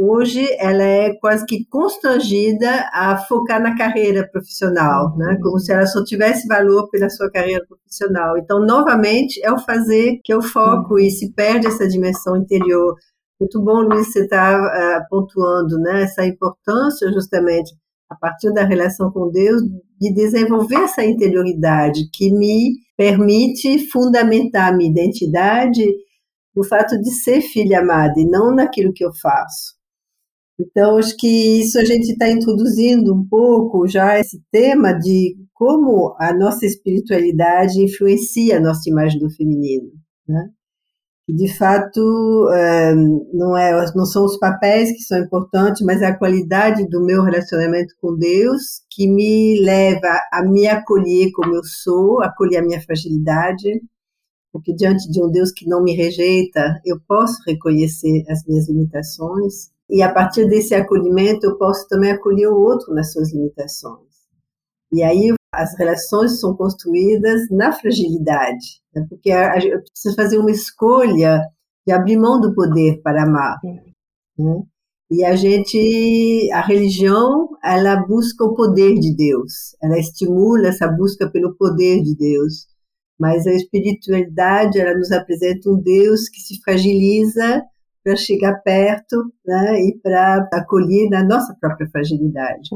hoje 0.00 0.46
ela 0.58 0.82
é 0.82 1.14
quase 1.16 1.44
que 1.44 1.66
constrangida 1.66 2.88
a 2.92 3.18
focar 3.28 3.62
na 3.62 3.76
carreira 3.76 4.26
profissional, 4.26 5.14
né? 5.16 5.38
Como 5.42 5.58
se 5.58 5.72
ela 5.72 5.86
só 5.86 6.02
tivesse 6.02 6.48
valor 6.48 6.88
pela 6.88 7.10
sua 7.10 7.30
carreira 7.30 7.64
profissional. 7.66 8.38
Então, 8.38 8.64
novamente, 8.64 9.38
é 9.44 9.52
o 9.52 9.58
fazer 9.58 10.18
que 10.24 10.32
é 10.32 10.36
o 10.36 10.42
foco 10.42 10.98
e 10.98 11.10
se 11.10 11.32
perde 11.34 11.66
essa 11.66 11.86
dimensão 11.86 12.36
interior. 12.36 12.94
Muito 13.38 13.60
bom, 13.62 13.80
Luiz, 13.80 14.12
você 14.12 14.24
está 14.24 14.58
uh, 14.58 15.08
pontuando, 15.10 15.78
né? 15.78 16.02
Essa 16.04 16.24
importância 16.24 17.12
justamente 17.12 17.72
a 18.08 18.16
partir 18.16 18.52
da 18.52 18.64
relação 18.64 19.12
com 19.12 19.30
Deus, 19.30 19.62
de 20.00 20.12
desenvolver 20.12 20.82
essa 20.82 21.04
interioridade 21.04 22.10
que 22.12 22.32
me 22.32 22.72
permite 22.96 23.88
fundamentar 23.90 24.72
a 24.72 24.76
minha 24.76 24.90
identidade 24.90 25.84
no 26.54 26.64
fato 26.64 27.00
de 27.00 27.10
ser 27.10 27.40
filha 27.40 27.78
amada 27.78 28.14
e 28.16 28.26
não 28.26 28.52
naquilo 28.52 28.92
que 28.92 29.04
eu 29.04 29.12
faço. 29.12 29.79
Então, 30.60 30.98
acho 30.98 31.16
que 31.16 31.60
isso 31.62 31.78
a 31.78 31.84
gente 31.84 32.12
está 32.12 32.28
introduzindo 32.30 33.14
um 33.14 33.26
pouco 33.26 33.88
já 33.88 34.18
esse 34.18 34.42
tema 34.52 34.92
de 34.92 35.36
como 35.54 36.14
a 36.18 36.34
nossa 36.34 36.66
espiritualidade 36.66 37.82
influencia 37.82 38.58
a 38.58 38.60
nossa 38.60 38.88
imagem 38.88 39.18
do 39.18 39.30
feminino. 39.30 39.90
Né? 40.28 40.50
de 41.34 41.48
fato 41.56 42.48
eh, 42.52 42.94
não 43.32 43.56
é 43.56 43.72
não 43.94 44.04
são 44.04 44.24
os 44.24 44.38
papéis 44.38 44.90
que 44.92 45.02
são 45.02 45.18
importantes 45.18 45.82
mas 45.84 46.02
é 46.02 46.06
a 46.06 46.16
qualidade 46.16 46.88
do 46.88 47.04
meu 47.04 47.22
relacionamento 47.22 47.94
com 48.00 48.16
Deus 48.16 48.82
que 48.90 49.08
me 49.08 49.60
leva 49.60 50.20
a 50.32 50.42
me 50.44 50.66
acolher 50.66 51.30
como 51.32 51.54
eu 51.54 51.62
sou 51.64 52.22
acolher 52.22 52.58
a 52.58 52.62
minha 52.62 52.80
fragilidade 52.80 53.80
porque 54.52 54.74
diante 54.74 55.10
de 55.10 55.22
um 55.22 55.30
Deus 55.30 55.52
que 55.52 55.68
não 55.68 55.82
me 55.82 55.94
rejeita 55.94 56.80
eu 56.84 56.98
posso 57.06 57.36
reconhecer 57.46 58.24
as 58.28 58.44
minhas 58.46 58.68
limitações 58.68 59.70
e 59.90 60.02
a 60.02 60.12
partir 60.12 60.46
desse 60.46 60.74
acolhimento 60.74 61.46
eu 61.46 61.58
posso 61.58 61.86
também 61.88 62.12
acolher 62.12 62.48
o 62.48 62.60
outro 62.60 62.94
nas 62.94 63.12
suas 63.12 63.32
limitações 63.32 64.10
e 64.92 65.02
aí 65.02 65.32
as 65.52 65.76
relações 65.78 66.40
são 66.40 66.54
construídas 66.56 67.42
na 67.50 67.72
fragilidade, 67.72 68.80
né? 68.94 69.04
porque 69.08 69.30
eu 69.30 69.82
preciso 69.82 70.14
fazer 70.14 70.38
uma 70.38 70.50
escolha 70.50 71.40
de 71.86 71.92
abrir 71.92 72.16
mão 72.16 72.40
do 72.40 72.54
poder 72.54 73.00
para 73.02 73.24
amar. 73.24 73.58
Né? 74.38 74.62
E 75.10 75.24
a 75.24 75.34
gente, 75.34 76.48
a 76.52 76.60
religião, 76.60 77.48
ela 77.64 77.96
busca 78.06 78.44
o 78.44 78.54
poder 78.54 78.94
de 78.94 79.14
Deus, 79.14 79.76
ela 79.82 79.98
estimula 79.98 80.68
essa 80.68 80.86
busca 80.86 81.28
pelo 81.28 81.56
poder 81.56 82.02
de 82.02 82.16
Deus. 82.16 82.68
Mas 83.18 83.46
a 83.46 83.52
espiritualidade, 83.52 84.80
ela 84.80 84.96
nos 84.96 85.12
apresenta 85.12 85.68
um 85.68 85.80
Deus 85.80 86.28
que 86.28 86.40
se 86.40 86.60
fragiliza 86.62 87.62
para 88.02 88.16
chegar 88.16 88.60
perto 88.62 89.16
né, 89.44 89.80
e 89.82 89.98
para 90.02 90.48
acolher 90.52 91.08
na 91.10 91.22
nossa 91.22 91.54
própria 91.60 91.88
fragilidade. 91.90 92.70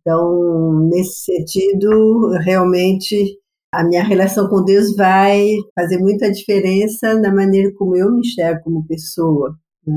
Então, 0.00 0.88
nesse 0.90 1.24
sentido, 1.24 2.30
realmente 2.44 3.38
a 3.72 3.82
minha 3.84 4.04
relação 4.04 4.48
com 4.48 4.64
Deus 4.64 4.94
vai 4.94 5.56
fazer 5.74 5.98
muita 5.98 6.30
diferença 6.30 7.14
na 7.20 7.34
maneira 7.34 7.72
como 7.74 7.96
eu 7.96 8.12
me 8.12 8.20
enxergo 8.20 8.62
como 8.62 8.86
pessoa. 8.86 9.56
Né? 9.86 9.96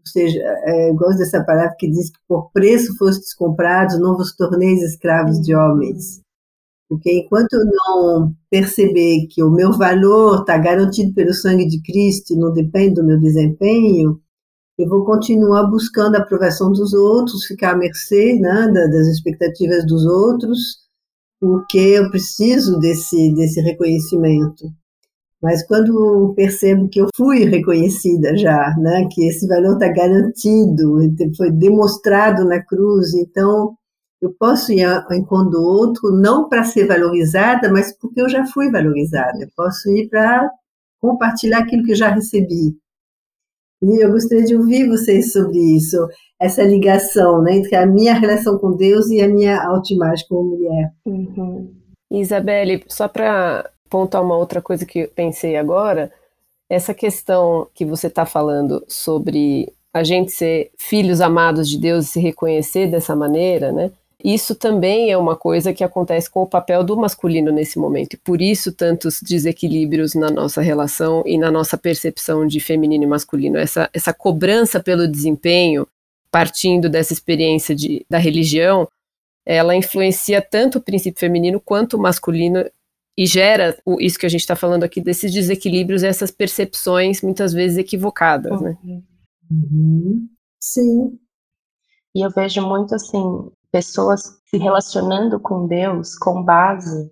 Ou 0.00 0.06
seja, 0.06 0.40
é, 0.40 0.92
gosto 0.92 1.18
dessa 1.18 1.44
palavra 1.44 1.76
que 1.78 1.88
diz 1.88 2.10
que 2.10 2.18
por 2.26 2.50
preço 2.50 2.96
fostes 2.96 3.34
comprados, 3.34 4.00
não 4.00 4.16
vos 4.16 4.34
torneis 4.34 4.82
escravos 4.82 5.40
de 5.40 5.54
homens. 5.54 6.20
Porque 6.90 7.20
enquanto 7.20 7.52
eu 7.52 7.64
não 7.66 8.34
perceber 8.50 9.28
que 9.30 9.44
o 9.44 9.50
meu 9.50 9.72
valor 9.72 10.40
está 10.40 10.58
garantido 10.58 11.14
pelo 11.14 11.32
sangue 11.32 11.64
de 11.68 11.80
Cristo 11.82 12.34
e 12.34 12.36
não 12.36 12.52
depende 12.52 12.94
do 12.94 13.06
meu 13.06 13.16
desempenho, 13.16 14.20
eu 14.76 14.88
vou 14.88 15.04
continuar 15.04 15.70
buscando 15.70 16.16
a 16.16 16.18
aprovação 16.18 16.72
dos 16.72 16.92
outros, 16.92 17.44
ficar 17.44 17.74
à 17.74 17.76
mercê 17.76 18.34
né, 18.40 18.66
das 18.72 19.06
expectativas 19.06 19.86
dos 19.86 20.04
outros, 20.04 20.58
porque 21.40 21.78
eu 21.78 22.10
preciso 22.10 22.76
desse, 22.80 23.32
desse 23.34 23.60
reconhecimento. 23.60 24.66
Mas 25.40 25.64
quando 25.64 26.34
percebo 26.34 26.88
que 26.88 27.00
eu 27.00 27.06
fui 27.16 27.44
reconhecida 27.44 28.36
já, 28.36 28.74
né, 28.78 29.06
que 29.12 29.28
esse 29.28 29.46
valor 29.46 29.74
está 29.74 29.86
garantido, 29.92 30.98
foi 31.36 31.52
demonstrado 31.52 32.44
na 32.44 32.60
cruz, 32.60 33.14
então 33.14 33.76
eu 34.20 34.34
posso 34.38 34.72
ir 34.72 34.84
ao 34.84 35.12
encontro 35.14 35.60
outro 35.60 36.10
não 36.12 36.48
para 36.48 36.64
ser 36.64 36.86
valorizada, 36.86 37.70
mas 37.70 37.96
porque 37.96 38.20
eu 38.20 38.28
já 38.28 38.46
fui 38.46 38.70
valorizada. 38.70 39.38
Eu 39.40 39.48
posso 39.56 39.90
ir 39.90 40.08
para 40.08 40.50
compartilhar 41.00 41.60
aquilo 41.60 41.84
que 41.84 41.94
já 41.94 42.10
recebi. 42.10 42.76
E 43.82 44.04
eu 44.04 44.12
gostaria 44.12 44.44
de 44.44 44.54
ouvir 44.54 44.86
vocês 44.86 45.32
sobre 45.32 45.58
isso, 45.58 45.96
essa 46.38 46.62
ligação 46.62 47.40
né, 47.40 47.56
entre 47.56 47.74
a 47.74 47.86
minha 47.86 48.12
relação 48.12 48.58
com 48.58 48.76
Deus 48.76 49.08
e 49.08 49.22
a 49.22 49.28
minha 49.28 49.62
autoimagem 49.62 50.26
como 50.28 50.50
mulher. 50.50 50.92
Uhum. 51.06 51.74
Isabelle, 52.10 52.84
só 52.88 53.08
para 53.08 53.70
pontuar 53.88 54.22
uma 54.22 54.36
outra 54.36 54.60
coisa 54.60 54.84
que 54.84 55.00
eu 55.00 55.08
pensei 55.08 55.56
agora, 55.56 56.12
essa 56.68 56.92
questão 56.92 57.68
que 57.74 57.86
você 57.86 58.08
está 58.08 58.26
falando 58.26 58.84
sobre 58.86 59.72
a 59.94 60.04
gente 60.04 60.30
ser 60.30 60.70
filhos 60.76 61.20
amados 61.20 61.68
de 61.68 61.78
Deus 61.78 62.04
e 62.04 62.08
se 62.08 62.20
reconhecer 62.20 62.88
dessa 62.88 63.16
maneira, 63.16 63.72
né? 63.72 63.90
Isso 64.22 64.54
também 64.54 65.10
é 65.10 65.16
uma 65.16 65.34
coisa 65.36 65.72
que 65.72 65.82
acontece 65.82 66.30
com 66.30 66.42
o 66.42 66.46
papel 66.46 66.84
do 66.84 66.96
masculino 66.96 67.50
nesse 67.50 67.78
momento, 67.78 68.14
e 68.14 68.16
por 68.16 68.42
isso 68.42 68.72
tantos 68.72 69.20
desequilíbrios 69.22 70.14
na 70.14 70.30
nossa 70.30 70.60
relação 70.60 71.22
e 71.26 71.38
na 71.38 71.50
nossa 71.50 71.78
percepção 71.78 72.46
de 72.46 72.60
feminino 72.60 73.04
e 73.04 73.06
masculino. 73.06 73.56
Essa, 73.56 73.88
essa 73.92 74.12
cobrança 74.12 74.80
pelo 74.80 75.08
desempenho, 75.08 75.86
partindo 76.30 76.88
dessa 76.88 77.12
experiência 77.12 77.74
de, 77.74 78.04
da 78.08 78.18
religião, 78.18 78.86
ela 79.46 79.74
influencia 79.74 80.42
tanto 80.42 80.78
o 80.78 80.82
princípio 80.82 81.18
feminino 81.18 81.60
quanto 81.60 81.96
o 81.96 82.00
masculino 82.00 82.64
e 83.16 83.26
gera 83.26 83.76
o, 83.84 84.00
isso 84.00 84.18
que 84.18 84.26
a 84.26 84.28
gente 84.28 84.40
está 84.40 84.54
falando 84.54 84.84
aqui, 84.84 85.00
desses 85.00 85.32
desequilíbrios, 85.32 86.02
essas 86.02 86.30
percepções 86.30 87.20
muitas 87.22 87.52
vezes 87.52 87.78
equivocadas, 87.78 88.60
né? 88.60 88.78
Uhum. 89.50 90.28
Sim. 90.60 91.18
E 92.14 92.24
eu 92.24 92.30
vejo 92.30 92.62
muito 92.66 92.94
assim, 92.94 93.50
pessoas 93.70 94.40
se 94.46 94.58
relacionando 94.58 95.38
com 95.38 95.66
Deus 95.66 96.16
com 96.18 96.42
base 96.42 97.10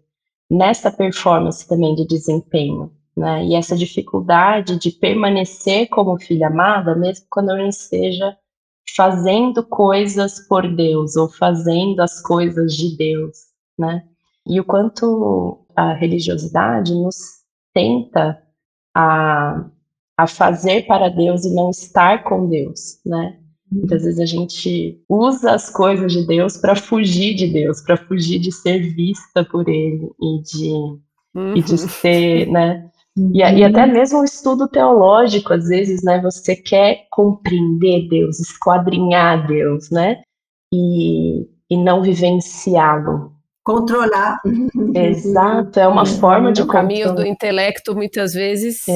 nessa 0.50 0.91
performance 0.91 1.67
também 1.69 1.95
de 1.95 2.07
desempenho, 2.07 2.93
né? 3.17 3.45
E 3.45 3.55
essa 3.55 3.77
dificuldade 3.77 4.79
de 4.79 4.91
permanecer 4.91 5.88
como 5.88 6.19
filha 6.19 6.49
amada, 6.49 6.95
mesmo 6.95 7.27
quando 7.31 7.50
eu 7.50 7.59
não 7.59 7.69
esteja 7.69 8.37
fazendo 8.97 9.62
coisas 9.65 10.41
por 10.49 10.75
Deus 10.75 11.17
ou 11.17 11.29
fazendo 11.29 12.00
as 12.00 12.21
coisas 12.23 12.75
de 12.75 12.97
Deus, 12.97 13.37
né? 13.79 14.05
E 14.47 14.59
o 14.59 14.65
quanto 14.65 15.65
a 15.77 15.93
religiosidade 15.93 16.95
nos 16.95 17.17
tenta 17.75 18.43
a, 18.95 19.65
a 20.17 20.27
fazer 20.27 20.87
para 20.87 21.09
Deus 21.09 21.45
e 21.45 21.55
não 21.55 21.71
estar 21.71 22.25
com 22.25 22.49
Deus, 22.49 23.00
né? 23.05 23.38
Muitas 23.71 24.03
vezes 24.03 24.19
a 24.19 24.27
gente 24.27 25.01
usa 25.09 25.53
as 25.53 25.71
coisas 25.71 26.13
de 26.13 26.27
Deus 26.27 26.57
para 26.57 26.75
fugir 26.75 27.35
de 27.35 27.49
Deus, 27.49 27.81
para 27.83 27.97
fugir 27.97 28.39
de 28.39 28.51
ser 28.51 28.95
vista 28.95 29.45
por 29.45 29.69
Ele 29.69 30.11
e 30.21 30.43
de, 30.43 30.71
uhum. 31.35 31.57
e 31.57 31.63
de 31.63 31.73
uhum. 31.73 31.89
ser, 31.89 32.47
né? 32.47 32.91
E, 33.17 33.39
e, 33.39 33.65
até 33.65 33.85
uhum. 33.85 33.93
mesmo 33.93 34.21
o 34.21 34.25
estudo 34.25 34.69
teológico, 34.69 35.53
às 35.53 35.69
vezes, 35.69 36.03
né? 36.03 36.21
Você 36.23 36.57
quer 36.57 37.07
compreender 37.11 38.09
Deus, 38.09 38.39
esquadrinhar 38.39 39.47
Deus, 39.47 39.91
né? 39.91 40.23
E, 40.73 41.47
e 41.69 41.77
não 41.77 42.03
vivenciá-lo 42.03 43.38
controlar. 43.69 44.41
Exato, 44.95 45.79
é 45.79 45.87
uma 45.87 46.07
forma 46.07 46.51
de 46.51 46.63
o 46.63 46.67
caminho 46.67 47.15
do 47.15 47.27
intelecto 47.27 47.95
muitas 47.95 48.33
vezes 48.33 48.87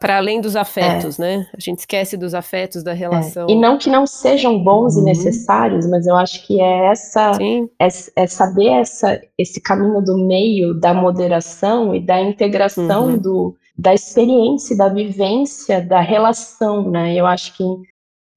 para 0.00 0.16
além 0.16 0.40
dos 0.40 0.56
afetos, 0.56 1.18
é. 1.18 1.22
né? 1.22 1.46
A 1.54 1.60
gente 1.60 1.80
esquece 1.80 2.16
dos 2.16 2.32
afetos 2.32 2.82
da 2.82 2.94
relação. 2.94 3.46
É. 3.46 3.52
E 3.52 3.54
não 3.54 3.76
que 3.76 3.90
não 3.90 4.06
sejam 4.06 4.62
bons 4.62 4.96
uhum. 4.96 5.02
e 5.02 5.04
necessários, 5.04 5.86
mas 5.86 6.06
eu 6.06 6.16
acho 6.16 6.46
que 6.46 6.60
é 6.60 6.86
essa 6.86 7.32
é, 7.78 7.88
é, 8.16 8.26
saber 8.26 8.68
essa 8.68 9.20
esse 9.36 9.60
caminho 9.60 10.00
do 10.00 10.16
meio 10.26 10.72
da 10.72 10.94
moderação 10.94 11.94
e 11.94 12.00
da 12.00 12.18
integração 12.18 13.08
uhum. 13.08 13.18
do 13.18 13.56
da 13.78 13.92
experiência, 13.92 14.74
da 14.74 14.88
vivência, 14.88 15.82
da 15.82 16.00
relação, 16.00 16.90
né? 16.90 17.14
Eu 17.14 17.26
acho 17.26 17.54
que 17.54 17.64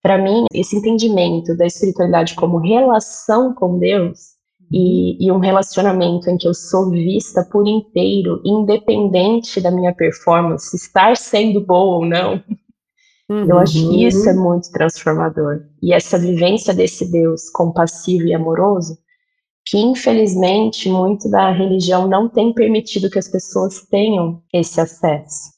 para 0.03 0.17
mim 0.17 0.45
esse 0.53 0.75
entendimento 0.75 1.55
da 1.55 1.65
espiritualidade 1.65 2.35
como 2.35 2.57
relação 2.57 3.53
com 3.53 3.79
Deus 3.79 4.38
e, 4.71 5.25
e, 5.25 5.31
um 5.31 5.39
relacionamento 5.39 6.29
em 6.29 6.37
que 6.37 6.47
eu 6.47 6.53
sou 6.53 6.91
vista 6.91 7.43
por 7.43 7.67
inteiro, 7.67 8.39
independente 8.45 9.59
da 9.59 9.71
minha 9.71 9.93
performance, 9.93 10.75
estar 10.75 11.17
sendo 11.17 11.59
boa 11.59 11.97
ou 11.97 12.05
não. 12.05 12.43
Uhum. 13.27 13.45
Eu 13.45 13.57
acho 13.59 13.73
que 13.73 14.05
isso 14.05 14.29
é 14.29 14.33
muito 14.33 14.71
transformador. 14.71 15.61
E 15.81 15.93
essa 15.93 16.17
vivência 16.17 16.73
desse 16.73 17.11
Deus 17.11 17.49
compassivo 17.49 18.27
e 18.27 18.33
amoroso, 18.33 18.97
que 19.65 19.77
infelizmente 19.77 20.89
muito 20.89 21.29
da 21.29 21.51
religião 21.51 22.07
não 22.07 22.29
tem 22.29 22.53
permitido 22.53 23.09
que 23.09 23.19
as 23.19 23.27
pessoas 23.27 23.81
tenham 23.89 24.41
esse 24.53 24.79
acesso. 24.79 25.51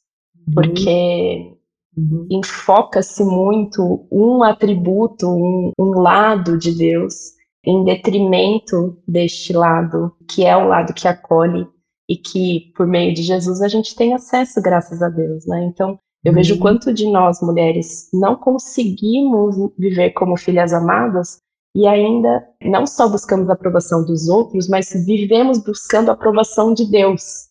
Uhum. 0.47 0.53
Porque 0.53 1.53
uhum. 1.97 2.27
enfoca-se 2.29 3.23
muito 3.25 4.07
um 4.11 4.41
atributo, 4.41 5.27
um, 5.27 5.71
um 5.77 5.99
lado 5.99 6.57
de 6.57 6.73
Deus 6.73 7.40
em 7.65 7.83
detrimento 7.83 9.01
deste 9.07 9.53
lado, 9.53 10.11
que 10.29 10.45
é 10.45 10.55
o 10.57 10.67
lado 10.67 10.93
que 10.93 11.07
acolhe 11.07 11.67
e 12.09 12.17
que, 12.17 12.71
por 12.75 12.87
meio 12.87 13.13
de 13.13 13.23
Jesus, 13.23 13.61
a 13.61 13.67
gente 13.67 13.95
tem 13.95 14.13
acesso, 14.13 14.61
graças 14.61 15.01
a 15.01 15.09
Deus, 15.09 15.45
né? 15.45 15.63
Então, 15.65 15.99
eu 16.23 16.33
vejo 16.33 16.55
uhum. 16.55 16.59
quanto 16.59 16.93
de 16.93 17.09
nós, 17.09 17.41
mulheres, 17.41 18.09
não 18.13 18.35
conseguimos 18.35 19.55
viver 19.77 20.11
como 20.11 20.37
filhas 20.37 20.73
amadas 20.73 21.39
e 21.75 21.87
ainda 21.87 22.45
não 22.61 22.85
só 22.85 23.07
buscamos 23.07 23.49
a 23.49 23.53
aprovação 23.53 24.03
dos 24.05 24.27
outros, 24.27 24.67
mas 24.67 24.91
vivemos 25.05 25.57
buscando 25.63 26.09
a 26.09 26.13
aprovação 26.13 26.73
de 26.73 26.89
Deus. 26.89 27.49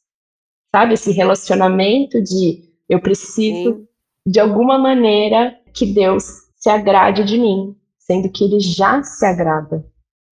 Sabe, 0.75 0.95
esse 0.95 1.11
relacionamento 1.11 2.23
de 2.23 2.71
eu 2.89 3.01
preciso, 3.01 3.75
Sim. 3.75 3.87
de 4.27 4.39
alguma 4.39 4.79
maneira, 4.79 5.57
que 5.73 5.87
Deus 5.87 6.25
se 6.57 6.69
agrade 6.69 7.25
de 7.25 7.39
mim, 7.39 7.75
sendo 7.99 8.29
que 8.31 8.45
ele 8.45 8.61
já 8.61 9.03
se 9.03 9.25
agrada. 9.25 9.85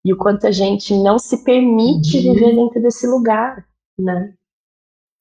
E 0.04 0.12
o 0.12 0.16
quanto 0.16 0.46
a 0.46 0.50
gente 0.50 0.94
não 0.94 1.18
se 1.18 1.44
permite 1.44 2.16
uhum. 2.16 2.34
viver 2.34 2.54
dentro 2.54 2.82
desse 2.82 3.06
lugar, 3.06 3.66
né? 3.98 4.32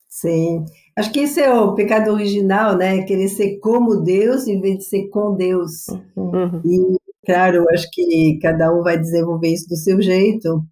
Sim. 0.08 0.66
Acho 0.98 1.12
que 1.12 1.20
esse 1.20 1.40
é 1.42 1.54
o 1.54 1.76
pecado 1.76 2.12
original, 2.12 2.76
né? 2.76 3.04
Querer 3.04 3.28
ser 3.28 3.60
como 3.60 4.02
Deus 4.02 4.48
em 4.48 4.60
vez 4.60 4.80
de 4.80 4.84
ser 4.86 5.10
com 5.10 5.36
Deus. 5.36 5.88
Uhum. 6.16 6.62
E, 6.66 6.98
claro, 7.26 7.66
acho 7.72 7.88
que 7.92 8.40
cada 8.42 8.74
um 8.74 8.82
vai 8.82 8.98
desenvolver 8.98 9.50
isso 9.50 9.68
do 9.68 9.76
seu 9.76 10.02
jeito, 10.02 10.64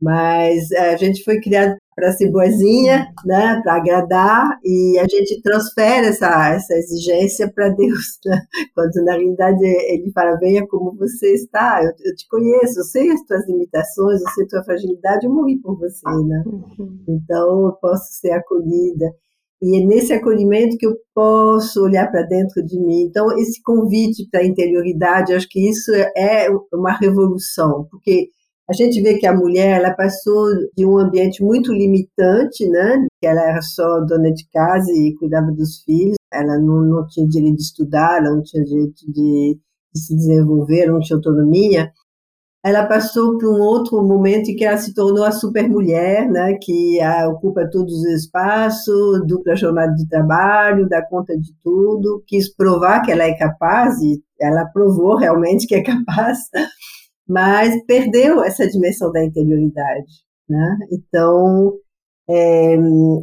mas 0.00 0.72
a 0.72 0.96
gente 0.96 1.22
foi 1.22 1.40
criado 1.40 1.76
para 1.98 2.12
ser 2.12 2.30
boazinha, 2.30 3.12
né, 3.26 3.60
para 3.60 3.74
agradar, 3.74 4.56
e 4.64 4.96
a 5.00 5.02
gente 5.08 5.42
transfere 5.42 6.06
essa, 6.06 6.54
essa 6.54 6.74
exigência 6.74 7.50
para 7.52 7.70
Deus, 7.70 8.20
né? 8.24 8.40
quando 8.72 9.04
na 9.04 9.14
realidade 9.14 9.64
ele 9.64 10.12
fala, 10.12 10.38
venha 10.38 10.64
como 10.68 10.94
você 10.96 11.34
está, 11.34 11.80
eu, 11.82 11.90
eu, 11.90 12.14
te 12.14 12.28
conheço, 12.28 12.78
eu 12.78 12.84
sei 12.84 13.10
as 13.10 13.20
tuas 13.22 13.44
limitações, 13.48 14.20
eu 14.20 14.28
sei 14.30 14.44
a 14.44 14.48
tua 14.48 14.64
fragilidade, 14.64 15.26
eu 15.26 15.32
morri 15.32 15.58
por 15.58 15.76
você, 15.76 16.08
né? 16.24 16.44
Uhum. 16.46 17.00
Então 17.08 17.66
eu 17.66 17.72
posso 17.72 18.12
ser 18.20 18.30
acolhida. 18.30 19.12
E 19.60 19.82
é 19.82 19.84
nesse 19.84 20.12
acolhimento 20.12 20.76
que 20.78 20.86
eu 20.86 20.94
posso 21.12 21.82
olhar 21.82 22.08
para 22.08 22.22
dentro 22.22 22.64
de 22.64 22.78
mim. 22.78 23.02
Então, 23.02 23.36
esse 23.36 23.60
convite 23.60 24.28
para 24.30 24.38
a 24.38 24.46
interioridade, 24.46 25.34
acho 25.34 25.48
que 25.48 25.68
isso 25.68 25.90
é 26.16 26.46
uma 26.72 26.92
revolução, 26.92 27.88
porque 27.90 28.28
a 28.70 28.74
gente 28.74 29.00
vê 29.00 29.18
que 29.18 29.26
a 29.26 29.34
mulher 29.34 29.80
ela 29.80 29.94
passou 29.94 30.46
de 30.76 30.84
um 30.84 30.98
ambiente 30.98 31.42
muito 31.42 31.72
limitante, 31.72 32.68
né? 32.68 33.06
Que 33.18 33.26
ela 33.26 33.40
era 33.40 33.62
só 33.62 34.00
dona 34.00 34.30
de 34.30 34.46
casa 34.52 34.92
e 34.92 35.14
cuidava 35.18 35.50
dos 35.50 35.82
filhos. 35.84 36.16
Ela 36.30 36.58
não, 36.58 36.82
não 36.82 37.06
tinha 37.06 37.26
direito 37.26 37.56
de 37.56 37.62
estudar, 37.62 38.18
ela 38.18 38.34
não 38.34 38.42
tinha 38.42 38.62
direito 38.62 39.10
de, 39.10 39.58
de 39.94 40.00
se 40.00 40.14
desenvolver, 40.14 40.86
não 40.86 41.00
tinha 41.00 41.16
autonomia. 41.16 41.90
Ela 42.62 42.84
passou 42.84 43.38
por 43.38 43.48
um 43.48 43.62
outro 43.62 44.02
momento 44.02 44.50
em 44.50 44.56
que 44.56 44.64
ela 44.64 44.76
se 44.76 44.92
tornou 44.92 45.24
a 45.24 45.32
supermulher, 45.32 46.30
né? 46.30 46.58
Que 46.60 47.00
a, 47.00 47.26
ocupa 47.26 47.70
todos 47.70 47.94
os 47.94 48.06
espaços, 48.06 49.26
dupla 49.26 49.56
jornada 49.56 49.94
de 49.94 50.06
trabalho, 50.06 50.86
dá 50.86 51.00
conta 51.06 51.34
de 51.38 51.54
tudo, 51.64 52.22
quis 52.26 52.54
provar 52.54 53.00
que 53.00 53.10
ela 53.10 53.24
é 53.24 53.32
capaz 53.34 53.98
e 54.02 54.22
ela 54.38 54.66
provou 54.66 55.16
realmente 55.16 55.66
que 55.66 55.74
é 55.74 55.82
capaz 55.82 56.38
mas 57.28 57.84
perdeu 57.84 58.42
essa 58.42 58.66
dimensão 58.66 59.12
da 59.12 59.24
interioridade. 59.24 60.24
Né? 60.48 60.78
Então, 60.90 61.74
é, 62.30 62.76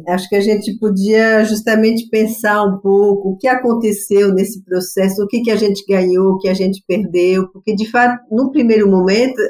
acho 0.08 0.28
que 0.28 0.36
a 0.36 0.40
gente 0.40 0.78
podia 0.78 1.44
justamente 1.44 2.08
pensar 2.08 2.64
um 2.64 2.78
pouco 2.78 3.30
o 3.30 3.36
que 3.36 3.48
aconteceu 3.48 4.32
nesse 4.32 4.64
processo, 4.64 5.22
o 5.22 5.28
que, 5.28 5.42
que 5.42 5.50
a 5.50 5.56
gente 5.56 5.84
ganhou, 5.86 6.32
o 6.32 6.38
que 6.38 6.48
a 6.48 6.54
gente 6.54 6.82
perdeu, 6.86 7.48
porque, 7.52 7.74
de 7.74 7.90
fato, 7.90 8.20
no 8.30 8.50
primeiro 8.50 8.88
momento, 8.90 9.40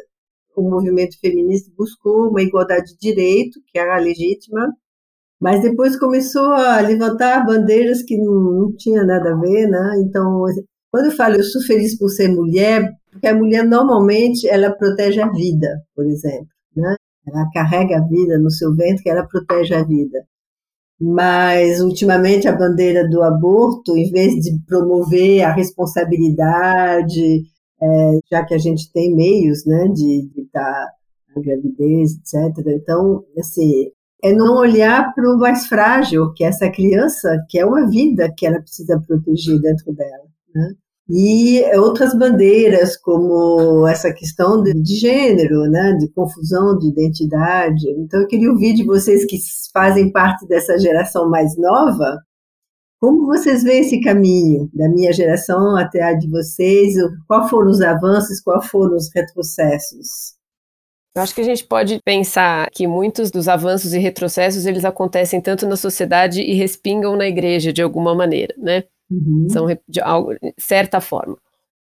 o 0.57 0.63
movimento 0.63 1.19
feminista 1.21 1.71
buscou 1.77 2.31
uma 2.31 2.43
igualdade 2.43 2.93
de 2.93 2.99
direito, 2.99 3.61
que 3.67 3.79
era 3.79 3.99
legítima, 3.99 4.73
mas 5.41 5.63
depois 5.63 5.99
começou 5.99 6.53
a 6.53 6.81
levantar 6.81 7.45
bandeiras 7.45 8.03
que 8.03 8.17
não, 8.17 8.35
não 8.35 8.73
tinha 8.77 9.05
nada 9.05 9.33
a 9.33 9.37
ver, 9.37 9.69
né? 9.69 9.97
Então, 10.01 10.45
quando 10.91 11.07
eu 11.07 11.13
falo 11.13 11.37
eu 11.37 11.45
sou 11.45 11.63
feliz 11.63 11.99
por 11.99 12.09
ser 12.09 12.29
mulher, 12.29 12.91
porque 13.11 13.27
a 13.27 13.35
mulher 13.35 13.65
normalmente 13.65 14.49
ela 14.49 14.71
protege 14.71 15.21
a 15.21 15.31
vida, 15.31 15.83
por 15.95 16.07
exemplo, 16.07 16.49
né? 16.77 16.95
Ela 17.27 17.51
carrega 17.53 17.99
a 17.99 18.07
vida 18.07 18.39
no 18.39 18.51
seu 18.51 18.75
ventre, 18.75 19.09
ela 19.09 19.27
protege 19.27 19.75
a 19.75 19.83
vida. 19.83 20.25
Mas 21.01 21.81
ultimamente 21.81 22.49
a 22.49 22.57
bandeira 22.57 23.09
do 23.09 23.23
aborto, 23.23 23.97
em 23.97 24.11
vez 24.11 24.35
de 24.37 24.59
promover 24.67 25.43
a 25.43 25.53
responsabilidade, 25.53 27.43
é, 27.83 28.19
já 28.31 28.45
que 28.45 28.55
a 28.55 28.59
gente 28.59 28.91
tem 28.93 29.15
meios, 29.15 29.67
né, 29.67 29.89
de 29.89 30.29
dar 30.53 30.87
a 31.37 31.41
gravidez, 31.41 32.13
etc. 32.13 32.67
Então, 32.69 33.25
assim, 33.39 33.91
é 34.23 34.33
não 34.33 34.57
olhar 34.57 35.15
para 35.15 35.31
o 35.31 35.39
mais 35.39 35.67
frágil, 35.67 36.33
que 36.33 36.45
é 36.45 36.49
essa 36.49 36.71
criança, 36.71 37.45
que 37.49 37.59
é 37.59 37.67
uma 37.67 37.89
vida 37.89 38.33
que 38.37 38.47
ela 38.47 38.61
precisa 38.61 39.01
proteger 39.07 39.61
dentro 39.61 39.93
dela. 39.93 40.25
Né? 40.57 40.75
E 41.09 41.63
outras 41.79 42.17
bandeiras, 42.19 42.97
como 42.97 43.87
essa 43.87 44.13
questão 44.13 44.63
de, 44.63 44.73
de 44.75 44.97
gênero, 44.97 45.63
né? 45.71 45.93
de 45.95 46.09
confusão 46.13 46.77
de 46.79 46.89
identidade. 46.89 47.89
Então, 47.99 48.21
eu 48.21 48.27
queria 48.27 48.51
ouvir 48.51 48.75
de 48.75 48.85
vocês 48.85 49.25
que 49.25 49.39
fazem 49.73 50.11
parte 50.11 50.47
dessa 50.49 50.79
geração 50.79 51.29
mais 51.31 51.57
nova, 51.57 52.19
como 52.99 53.27
vocês 53.27 53.63
veem 53.63 53.83
esse 53.83 54.01
caminho 54.01 54.71
da 54.73 54.89
minha 54.89 55.13
geração 55.13 55.77
até 55.77 56.03
a 56.03 56.15
de 56.15 56.29
vocês? 56.31 56.95
Quais 57.29 57.51
foram 57.51 57.71
os 57.71 57.81
avanços, 57.83 58.41
quais 58.41 58.67
foram 58.67 58.97
os 58.97 59.11
retrocessos? 59.15 60.35
Eu 61.15 61.23
acho 61.23 61.35
que 61.35 61.41
a 61.41 61.45
gente 61.45 61.65
pode 61.65 62.01
pensar 62.05 62.69
que 62.71 62.87
muitos 62.87 63.31
dos 63.31 63.49
avanços 63.49 63.93
e 63.93 63.99
retrocessos 63.99 64.67
eles 64.67 64.85
acontecem 64.85 65.41
tanto 65.41 65.67
na 65.67 65.77
sociedade 65.77 66.41
e 66.41 66.55
respingam 66.55 67.17
na 67.17 67.27
igreja 67.27 67.73
de 67.73 67.83
alguma 67.83 68.15
maneira, 68.15 68.55
né? 68.59 68.85
Uhum. 69.11 69.47
São 69.51 69.67
de 69.67 70.03
certa 70.59 71.01
forma. 71.01 71.37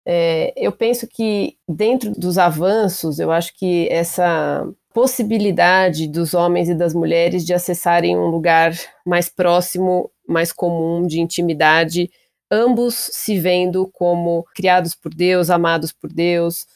É, 0.07 0.53
eu 0.57 0.73
penso 0.73 1.07
que 1.09 1.57
dentro 1.68 2.12
dos 2.12 2.38
avanços, 2.38 3.18
eu 3.21 3.31
acho 3.33 3.55
que 3.57 3.88
essa 3.90 4.66
possibilidade 4.94 6.09
dos 6.09 6.35
homens 6.35 6.68
e 6.68 6.75
das 6.75 6.94
mulheres 6.94 7.44
de 7.47 7.55
acessarem 7.55 8.16
um 8.16 8.27
lugar 8.29 8.73
mais 9.07 9.29
próximo, 9.29 10.11
mais 10.29 10.53
comum 10.53 11.07
de 11.07 11.21
intimidade, 11.21 12.11
ambos 12.51 12.94
se 12.94 13.38
vendo 13.38 13.88
como 13.92 14.44
criados 14.55 14.94
por 14.94 15.14
Deus, 15.14 15.51
amados 15.51 15.92
por 15.92 16.12
Deus, 16.12 16.66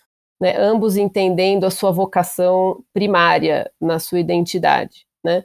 né, 0.40 0.56
ambos 0.58 0.96
entendendo 0.96 1.64
a 1.64 1.70
sua 1.70 1.90
vocação 1.92 2.84
primária 2.92 3.70
na 3.80 3.98
sua 3.98 4.20
identidade, 4.20 5.06
né? 5.24 5.44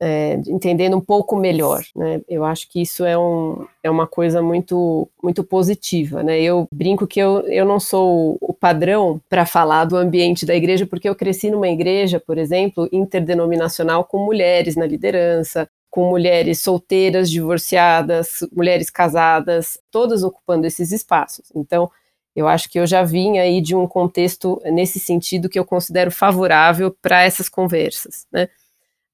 É, 0.00 0.34
entendendo 0.46 0.96
um 0.96 1.00
pouco 1.00 1.36
melhor. 1.36 1.82
Né? 1.94 2.20
Eu 2.28 2.44
acho 2.44 2.68
que 2.68 2.82
isso 2.82 3.04
é, 3.04 3.16
um, 3.16 3.66
é 3.82 3.90
uma 3.90 4.06
coisa 4.06 4.42
muito, 4.42 5.08
muito 5.22 5.42
positiva. 5.42 6.22
Né? 6.22 6.40
Eu 6.40 6.68
brinco 6.72 7.06
que 7.06 7.20
eu, 7.20 7.40
eu 7.48 7.64
não 7.64 7.80
sou 7.80 8.36
o 8.40 8.52
padrão 8.52 9.20
para 9.28 9.46
falar 9.46 9.84
do 9.84 9.96
ambiente 9.96 10.44
da 10.44 10.54
igreja, 10.54 10.86
porque 10.86 11.08
eu 11.08 11.14
cresci 11.14 11.50
numa 11.50 11.68
igreja, 11.68 12.20
por 12.20 12.38
exemplo, 12.38 12.88
interdenominacional 12.92 14.04
com 14.04 14.24
mulheres 14.24 14.76
na 14.76 14.86
liderança, 14.86 15.68
com 15.90 16.08
mulheres 16.10 16.60
solteiras, 16.60 17.30
divorciadas, 17.30 18.40
mulheres 18.54 18.90
casadas, 18.90 19.78
todas 19.90 20.22
ocupando 20.22 20.66
esses 20.66 20.92
espaços. 20.92 21.50
Então, 21.54 21.90
eu 22.34 22.46
acho 22.46 22.68
que 22.68 22.78
eu 22.78 22.86
já 22.86 23.02
vim 23.02 23.38
aí 23.38 23.62
de 23.62 23.74
um 23.74 23.86
contexto 23.86 24.60
nesse 24.66 25.00
sentido 25.00 25.48
que 25.48 25.58
eu 25.58 25.64
considero 25.64 26.10
favorável 26.10 26.94
para 27.00 27.22
essas 27.22 27.48
conversas, 27.48 28.26
né? 28.30 28.46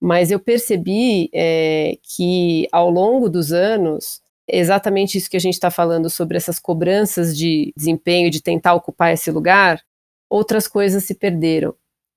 Mas 0.03 0.33
eu 0.33 0.41
percebi 0.41 1.31
é, 1.33 1.97
que 2.03 2.67
ao 2.73 2.91
longo 2.91 3.31
dos 3.31 3.53
anos, 3.53 4.21
exatamente 4.49 5.17
isso 5.17 5.31
que 5.31 5.37
a 5.37 5.41
gente 5.41 5.55
está 5.55 5.71
falando 5.71 6.11
sobre 6.11 6.37
essas 6.37 6.59
cobranças 6.59 7.37
de 7.39 7.73
desempenho, 7.77 8.29
de 8.29 8.43
tentar 8.43 8.75
ocupar 8.75 9.13
esse 9.15 9.31
lugar, 9.31 9.81
outras 10.29 10.67
coisas 10.67 11.05
se 11.05 11.15
perderam. 11.15 11.73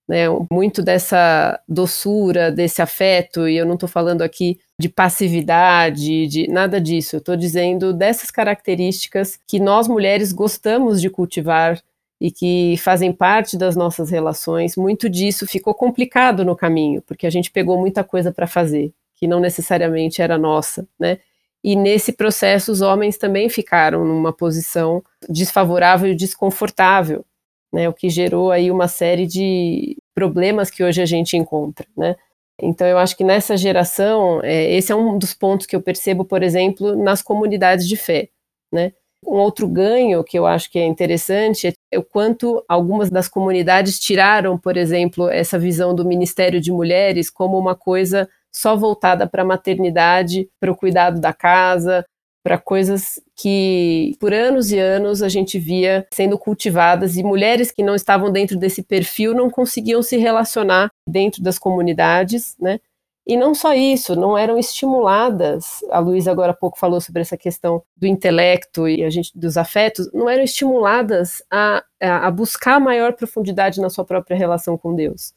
Né? 0.07 0.25
Muito 0.51 0.81
dessa 0.81 1.61
doçura, 1.67 2.51
desse 2.51 2.81
afeto, 2.81 3.47
e 3.47 3.55
eu 3.55 3.67
não 3.67 3.75
estou 3.75 3.87
falando 3.87 4.23
aqui 4.23 4.59
de 4.79 4.89
passividade, 4.89 6.25
de 6.25 6.47
nada 6.47 6.81
disso, 6.81 7.15
eu 7.15 7.19
estou 7.19 7.35
dizendo 7.35 7.93
dessas 7.93 8.31
características 8.31 9.37
que 9.47 9.59
nós 9.59 9.87
mulheres 9.87 10.31
gostamos 10.31 10.99
de 10.99 11.09
cultivar 11.11 11.79
e 12.19 12.31
que 12.31 12.77
fazem 12.77 13.11
parte 13.11 13.57
das 13.57 13.75
nossas 13.75 14.09
relações, 14.09 14.75
muito 14.75 15.09
disso 15.09 15.45
ficou 15.45 15.73
complicado 15.73 16.45
no 16.45 16.55
caminho, 16.55 17.01
porque 17.01 17.27
a 17.27 17.29
gente 17.29 17.51
pegou 17.51 17.77
muita 17.79 18.03
coisa 18.03 18.31
para 18.31 18.47
fazer, 18.47 18.93
que 19.15 19.27
não 19.27 19.39
necessariamente 19.39 20.21
era 20.21 20.37
nossa, 20.37 20.87
né? 20.99 21.19
E 21.63 21.75
nesse 21.75 22.13
processo 22.13 22.71
os 22.71 22.81
homens 22.81 23.17
também 23.17 23.49
ficaram 23.49 24.05
numa 24.05 24.31
posição 24.31 25.03
desfavorável 25.27 26.11
e 26.11 26.15
desconfortável, 26.15 27.25
né? 27.73 27.89
O 27.89 27.93
que 27.93 28.09
gerou 28.09 28.51
aí 28.51 28.71
uma 28.71 28.87
série 28.87 29.25
de 29.25 29.97
problemas 30.13 30.69
que 30.69 30.83
hoje 30.83 31.01
a 31.01 31.05
gente 31.05 31.35
encontra, 31.35 31.85
né? 31.97 32.15
Então 32.61 32.87
eu 32.87 32.97
acho 32.97 33.17
que 33.17 33.23
nessa 33.23 33.57
geração, 33.57 34.41
é, 34.43 34.73
esse 34.75 34.91
é 34.91 34.95
um 34.95 35.17
dos 35.17 35.33
pontos 35.33 35.65
que 35.67 35.75
eu 35.75 35.81
percebo, 35.81 36.23
por 36.23 36.41
exemplo, 36.41 36.95
nas 36.95 37.21
comunidades 37.21 37.87
de 37.87 37.97
fé, 37.97 38.29
né? 38.71 38.93
Um 39.27 39.37
outro 39.37 39.67
ganho 39.67 40.23
que 40.23 40.37
eu 40.37 40.45
acho 40.45 40.69
que 40.69 40.79
é 40.79 40.85
interessante 40.85 41.73
é 41.91 41.97
o 41.97 42.03
quanto 42.03 42.63
algumas 42.67 43.09
das 43.09 43.27
comunidades 43.27 43.99
tiraram, 43.99 44.57
por 44.57 44.77
exemplo, 44.77 45.29
essa 45.29 45.57
visão 45.57 45.95
do 45.95 46.05
Ministério 46.05 46.61
de 46.61 46.71
Mulheres 46.71 47.29
como 47.29 47.57
uma 47.57 47.75
coisa 47.75 48.29
só 48.53 48.75
voltada 48.75 49.27
para 49.27 49.41
a 49.41 49.45
maternidade, 49.45 50.47
para 50.59 50.71
o 50.71 50.75
cuidado 50.75 51.19
da 51.19 51.33
casa, 51.33 52.05
para 52.45 52.59
coisas 52.59 53.19
que 53.35 54.15
por 54.19 54.31
anos 54.31 54.71
e 54.71 54.77
anos 54.77 55.23
a 55.23 55.27
gente 55.27 55.57
via 55.57 56.05
sendo 56.13 56.37
cultivadas 56.37 57.17
e 57.17 57.23
mulheres 57.23 57.71
que 57.71 57.81
não 57.81 57.95
estavam 57.95 58.31
dentro 58.31 58.55
desse 58.55 58.83
perfil 58.83 59.33
não 59.33 59.49
conseguiam 59.49 60.03
se 60.03 60.15
relacionar 60.17 60.91
dentro 61.09 61.41
das 61.41 61.57
comunidades, 61.57 62.55
né? 62.59 62.79
E 63.27 63.35
não 63.35 63.55
só 63.55 63.73
isso, 63.73 64.15
não 64.15 64.37
eram 64.37 64.57
estimuladas. 64.57 65.83
A 65.89 65.97
Luísa 65.97 66.31
agora 66.31 66.51
há 66.51 66.55
pouco 66.55 66.77
falou 66.77 67.01
sobre 67.01 67.21
essa 67.21 67.35
questão 67.35 67.81
do 67.97 68.05
intelecto 68.05 68.87
e 68.87 69.03
a 69.03 69.09
gente 69.09 69.31
dos 69.35 69.57
afetos, 69.57 70.11
não 70.13 70.29
eram 70.29 70.43
estimuladas 70.43 71.41
a, 71.49 71.83
a 71.99 72.29
buscar 72.29 72.79
maior 72.79 73.13
profundidade 73.13 73.81
na 73.81 73.89
sua 73.89 74.05
própria 74.05 74.37
relação 74.37 74.77
com 74.77 74.93
Deus. 74.93 75.33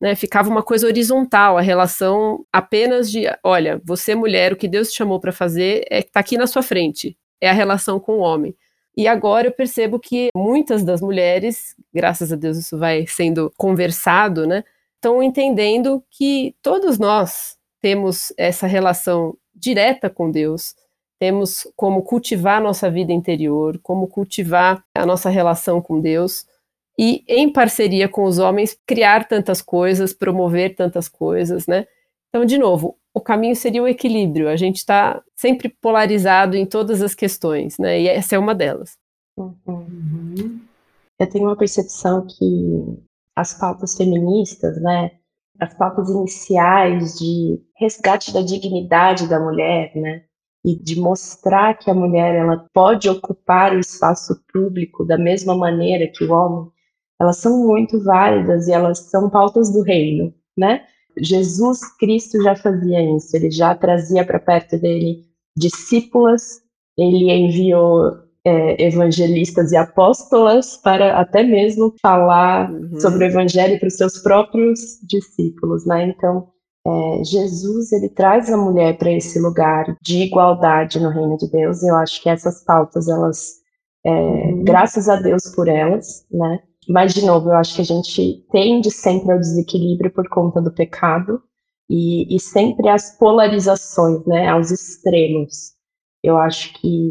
Né, 0.00 0.14
ficava 0.14 0.48
uma 0.48 0.62
coisa 0.62 0.86
horizontal, 0.86 1.58
a 1.58 1.60
relação 1.60 2.44
apenas 2.52 3.10
de, 3.10 3.24
olha, 3.42 3.80
você 3.84 4.14
mulher, 4.14 4.52
o 4.52 4.56
que 4.56 4.68
Deus 4.68 4.92
te 4.92 4.96
chamou 4.96 5.18
para 5.18 5.32
fazer 5.32 5.84
é 5.90 5.98
está 5.98 6.20
aqui 6.20 6.38
na 6.38 6.46
sua 6.46 6.62
frente, 6.62 7.16
é 7.40 7.50
a 7.50 7.52
relação 7.52 7.98
com 7.98 8.18
o 8.18 8.20
homem. 8.20 8.54
E 8.96 9.08
agora 9.08 9.48
eu 9.48 9.52
percebo 9.52 9.98
que 9.98 10.28
muitas 10.36 10.84
das 10.84 11.00
mulheres, 11.00 11.74
graças 11.92 12.32
a 12.32 12.36
Deus 12.36 12.56
isso 12.58 12.78
vai 12.78 13.06
sendo 13.08 13.52
conversado, 13.56 14.46
né, 14.46 14.62
estão 14.98 15.22
entendendo 15.22 16.02
que 16.10 16.54
todos 16.60 16.98
nós 16.98 17.56
temos 17.80 18.32
essa 18.36 18.66
relação 18.66 19.36
direta 19.54 20.10
com 20.10 20.30
Deus, 20.30 20.74
temos 21.20 21.66
como 21.74 22.02
cultivar 22.02 22.60
nossa 22.60 22.90
vida 22.90 23.12
interior, 23.12 23.78
como 23.82 24.06
cultivar 24.08 24.84
a 24.94 25.06
nossa 25.06 25.30
relação 25.30 25.80
com 25.80 26.00
Deus 26.00 26.46
e, 26.98 27.24
em 27.28 27.50
parceria 27.50 28.08
com 28.08 28.24
os 28.24 28.38
homens, 28.38 28.76
criar 28.86 29.26
tantas 29.26 29.62
coisas, 29.62 30.12
promover 30.12 30.74
tantas 30.74 31.08
coisas, 31.08 31.66
né? 31.66 31.86
Então, 32.28 32.44
de 32.44 32.58
novo, 32.58 32.96
o 33.14 33.20
caminho 33.20 33.56
seria 33.56 33.82
o 33.82 33.88
equilíbrio. 33.88 34.48
A 34.48 34.56
gente 34.56 34.76
está 34.76 35.22
sempre 35.34 35.68
polarizado 35.68 36.56
em 36.56 36.66
todas 36.66 37.00
as 37.02 37.14
questões, 37.14 37.78
né? 37.78 38.00
E 38.00 38.08
essa 38.08 38.36
é 38.36 38.38
uma 38.38 38.54
delas. 38.54 38.96
Uhum. 39.36 40.60
Eu 41.18 41.28
tenho 41.28 41.44
uma 41.46 41.56
percepção 41.56 42.26
que 42.26 42.98
as 43.38 43.54
pautas 43.54 43.94
feministas, 43.94 44.82
né, 44.82 45.12
as 45.60 45.72
pautas 45.74 46.10
iniciais 46.10 47.16
de 47.18 47.60
resgate 47.76 48.32
da 48.32 48.42
dignidade 48.42 49.28
da 49.28 49.38
mulher, 49.38 49.92
né, 49.94 50.24
e 50.64 50.74
de 50.74 51.00
mostrar 51.00 51.78
que 51.78 51.88
a 51.88 51.94
mulher 51.94 52.34
ela 52.34 52.66
pode 52.74 53.08
ocupar 53.08 53.72
o 53.72 53.78
espaço 53.78 54.42
público 54.52 55.04
da 55.04 55.16
mesma 55.16 55.56
maneira 55.56 56.10
que 56.12 56.24
o 56.24 56.32
homem, 56.32 56.68
elas 57.20 57.36
são 57.36 57.64
muito 57.64 58.02
válidas 58.02 58.66
e 58.66 58.72
elas 58.72 58.98
são 58.98 59.30
pautas 59.30 59.72
do 59.72 59.82
reino, 59.82 60.34
né? 60.56 60.84
Jesus 61.20 61.80
Cristo 61.96 62.42
já 62.42 62.56
fazia 62.56 63.16
isso, 63.16 63.36
ele 63.36 63.50
já 63.50 63.72
trazia 63.74 64.24
para 64.24 64.40
perto 64.40 64.78
dele 64.78 65.24
discípulas, 65.56 66.60
ele 66.96 67.30
enviou 67.30 68.18
é, 68.44 68.86
evangelistas 68.86 69.72
e 69.72 69.76
apóstolas 69.76 70.76
para 70.76 71.18
até 71.18 71.42
mesmo 71.42 71.94
falar 72.00 72.70
uhum. 72.70 73.00
sobre 73.00 73.24
o 73.24 73.28
evangelho 73.28 73.78
para 73.78 73.88
os 73.88 73.96
seus 73.96 74.18
próprios 74.18 74.98
discípulos, 75.02 75.84
né? 75.86 76.08
Então, 76.08 76.48
é, 76.86 77.24
Jesus 77.24 77.92
ele 77.92 78.08
traz 78.08 78.50
a 78.50 78.56
mulher 78.56 78.96
para 78.96 79.12
esse 79.12 79.38
lugar 79.38 79.96
de 80.02 80.22
igualdade 80.22 80.98
no 80.98 81.10
reino 81.10 81.36
de 81.36 81.50
Deus. 81.50 81.82
Eu 81.82 81.96
acho 81.96 82.22
que 82.22 82.28
essas 82.30 82.64
pautas 82.64 83.08
elas, 83.08 83.54
é, 84.04 84.10
uhum. 84.10 84.64
graças 84.64 85.08
a 85.08 85.16
Deus 85.16 85.52
por 85.54 85.68
elas, 85.68 86.24
né? 86.30 86.60
Mas 86.88 87.12
de 87.12 87.24
novo, 87.26 87.50
eu 87.50 87.56
acho 87.56 87.74
que 87.74 87.82
a 87.82 87.84
gente 87.84 88.46
tende 88.50 88.90
sempre 88.90 89.32
ao 89.32 89.38
desequilíbrio 89.38 90.10
por 90.10 90.26
conta 90.30 90.62
do 90.62 90.72
pecado 90.72 91.42
e, 91.90 92.34
e 92.34 92.40
sempre 92.40 92.88
às 92.88 93.18
polarizações, 93.18 94.24
né? 94.24 94.48
Aos 94.48 94.70
extremos. 94.70 95.74
Eu 96.22 96.38
acho 96.38 96.72
que 96.80 97.10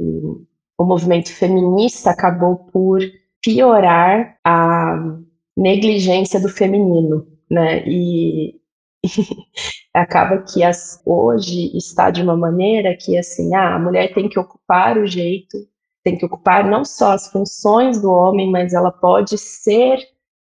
o 0.77 0.85
movimento 0.85 1.33
feminista 1.33 2.11
acabou 2.11 2.55
por 2.71 2.99
piorar 3.41 4.37
a 4.43 5.17
negligência 5.55 6.39
do 6.39 6.49
feminino, 6.49 7.25
né? 7.49 7.83
E, 7.87 8.55
e 9.03 9.07
acaba 9.93 10.43
que 10.43 10.63
as, 10.63 11.01
hoje 11.05 11.75
está 11.75 12.11
de 12.11 12.21
uma 12.21 12.37
maneira 12.37 12.95
que 12.95 13.17
assim, 13.17 13.55
ah, 13.55 13.75
a 13.75 13.79
mulher 13.79 14.13
tem 14.13 14.29
que 14.29 14.39
ocupar 14.39 14.97
o 14.97 15.07
jeito, 15.07 15.57
tem 16.03 16.17
que 16.17 16.25
ocupar 16.25 16.69
não 16.69 16.85
só 16.85 17.13
as 17.13 17.27
funções 17.31 17.99
do 17.99 18.11
homem, 18.11 18.51
mas 18.51 18.73
ela 18.73 18.91
pode 18.91 19.37
ser 19.37 19.97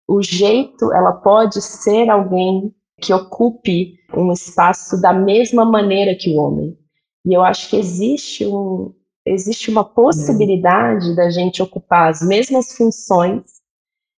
o 0.07 0.21
jeito, 0.21 0.93
ela 0.93 1.11
pode 1.11 1.61
ser 1.61 2.09
alguém 2.09 2.73
que 3.01 3.13
ocupe 3.13 3.99
um 4.15 4.31
espaço 4.31 5.01
da 5.01 5.11
mesma 5.11 5.65
maneira 5.65 6.15
que 6.15 6.29
o 6.29 6.37
homem. 6.37 6.77
E 7.25 7.33
eu 7.33 7.41
acho 7.41 7.69
que 7.69 7.75
existe 7.75 8.45
um, 8.45 8.93
existe 9.25 9.69
uma 9.69 9.83
possibilidade 9.83 11.09
uhum. 11.09 11.15
da 11.15 11.29
gente 11.29 11.61
ocupar 11.61 12.09
as 12.09 12.21
mesmas 12.21 12.75
funções 12.75 13.41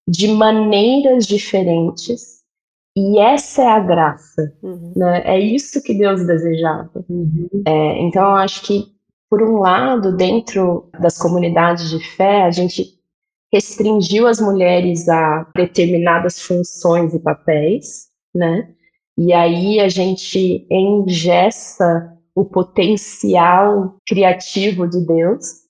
de 0.08 0.28
maneiras 0.28 1.26
diferentes, 1.26 2.36
e 2.98 3.20
essa 3.20 3.64
é 3.64 3.68
a 3.68 3.80
graça, 3.80 4.54
uhum. 4.64 4.94
né? 4.96 5.22
É 5.26 5.40
isso 5.40 5.82
que 5.84 5.94
Deus 5.94 6.26
desejava. 6.26 7.04
Uhum. 7.10 7.50
É, 7.68 8.02
então, 8.02 8.24
eu 8.24 8.36
acho 8.36 8.62
que, 8.62 8.94
por 9.30 9.42
um 9.42 9.58
lado, 9.58 10.16
dentro 10.16 10.90
das 11.00 11.18
comunidades 11.18 11.90
de 11.90 12.00
fé, 12.16 12.44
a 12.44 12.52
gente 12.52 12.96
restringiu 13.52 14.28
as 14.28 14.40
mulheres 14.40 15.10
a 15.10 15.46
determinadas 15.56 16.40
funções 16.40 17.14
e 17.14 17.20
papéis, 17.20 18.08
né? 18.34 18.70
E 19.18 19.34
aí 19.34 19.80
a 19.80 19.90
gente 19.90 20.68
engessa 20.70 22.15
o 22.36 22.44
potencial 22.44 23.96
criativo 24.06 24.88
de 24.88 25.00
Deus 25.06 25.66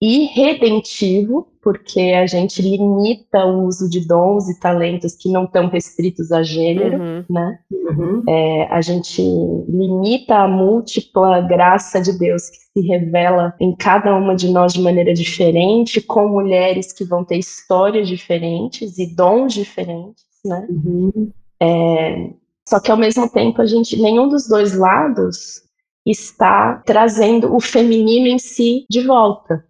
e 0.00 0.26
redentivo, 0.26 1.48
porque 1.60 2.00
a 2.00 2.26
gente 2.26 2.62
limita 2.62 3.44
o 3.44 3.64
uso 3.64 3.90
de 3.90 4.06
dons 4.06 4.48
e 4.48 4.58
talentos 4.60 5.16
que 5.16 5.28
não 5.28 5.44
estão 5.44 5.68
restritos 5.68 6.30
a 6.30 6.42
gênero, 6.42 7.02
uhum. 7.02 7.24
né? 7.28 7.58
Uhum. 7.70 8.22
É, 8.28 8.68
a 8.70 8.80
gente 8.80 9.20
limita 9.20 10.36
a 10.36 10.48
múltipla 10.48 11.40
graça 11.40 12.00
de 12.00 12.16
Deus 12.16 12.48
que 12.48 12.58
se 12.58 12.86
revela 12.86 13.54
em 13.60 13.74
cada 13.74 14.14
uma 14.14 14.36
de 14.36 14.48
nós 14.52 14.72
de 14.72 14.80
maneira 14.80 15.12
diferente, 15.12 16.00
com 16.00 16.28
mulheres 16.28 16.92
que 16.92 17.04
vão 17.04 17.24
ter 17.24 17.38
histórias 17.38 18.06
diferentes 18.06 18.98
e 18.98 19.14
dons 19.16 19.52
diferentes, 19.52 20.24
né? 20.44 20.64
Uhum. 20.70 21.32
É, 21.60 22.30
só 22.68 22.78
que 22.78 22.90
ao 22.90 22.96
mesmo 22.96 23.28
tempo 23.28 23.60
a 23.60 23.66
gente, 23.66 24.00
nenhum 24.00 24.28
dos 24.28 24.46
dois 24.46 24.78
lados 24.78 25.67
está 26.10 26.82
trazendo 26.86 27.54
o 27.54 27.60
feminino 27.60 28.26
em 28.26 28.38
si 28.38 28.86
de 28.90 29.02
volta. 29.02 29.64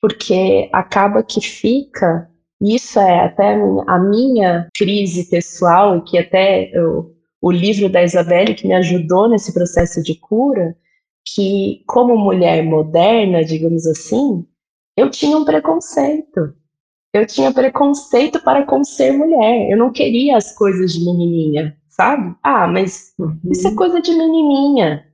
Porque 0.00 0.68
acaba 0.72 1.22
que 1.22 1.40
fica, 1.40 2.28
isso 2.60 2.98
é 2.98 3.20
até 3.24 3.54
a 3.86 3.98
minha 3.98 4.68
crise 4.76 5.28
pessoal, 5.30 5.98
e 5.98 6.02
que 6.02 6.18
até 6.18 6.70
eu, 6.76 7.14
o 7.40 7.50
livro 7.50 7.88
da 7.88 8.02
Isabelle 8.02 8.54
que 8.54 8.66
me 8.66 8.74
ajudou 8.74 9.28
nesse 9.28 9.52
processo 9.52 10.02
de 10.02 10.14
cura, 10.14 10.76
que 11.24 11.82
como 11.86 12.16
mulher 12.16 12.64
moderna, 12.64 13.44
digamos 13.44 13.86
assim, 13.86 14.44
eu 14.96 15.10
tinha 15.10 15.36
um 15.36 15.44
preconceito. 15.44 16.54
Eu 17.14 17.26
tinha 17.26 17.52
preconceito 17.52 18.42
para 18.42 18.64
com 18.64 18.82
ser 18.82 19.12
mulher. 19.12 19.70
Eu 19.70 19.76
não 19.76 19.92
queria 19.92 20.36
as 20.36 20.54
coisas 20.54 20.94
de 20.94 21.04
menininha, 21.04 21.76
sabe? 21.88 22.34
Ah, 22.42 22.66
mas 22.66 23.12
uhum. 23.18 23.38
isso 23.50 23.68
é 23.68 23.74
coisa 23.74 24.00
de 24.00 24.12
menininha. 24.12 25.06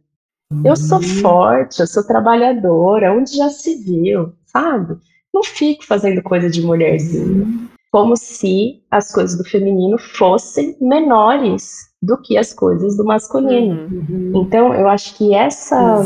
Eu 0.65 0.77
sou 0.77 1.03
forte, 1.03 1.81
eu 1.81 1.87
sou 1.87 2.07
trabalhadora, 2.07 3.13
onde 3.13 3.37
já 3.37 3.51
se 3.51 3.75
viu, 3.77 4.33
sabe? 4.47 4.97
Não 5.33 5.45
fico 5.45 5.85
fazendo 5.85 6.23
coisa 6.23 6.49
de 6.49 6.63
mulherzinha. 6.63 7.69
Como 7.93 8.17
se 8.17 8.83
as 8.91 9.13
coisas 9.13 9.37
do 9.37 9.45
feminino 9.45 9.99
fossem 9.99 10.77
menores 10.81 11.89
do 12.03 12.21
que 12.21 12.39
as 12.39 12.55
coisas 12.55 12.97
do 12.97 13.05
masculino. 13.05 13.89
Uhum. 13.91 14.33
Então, 14.43 14.75
eu 14.75 14.89
acho 14.89 15.17
que 15.17 15.35
essa. 15.35 16.03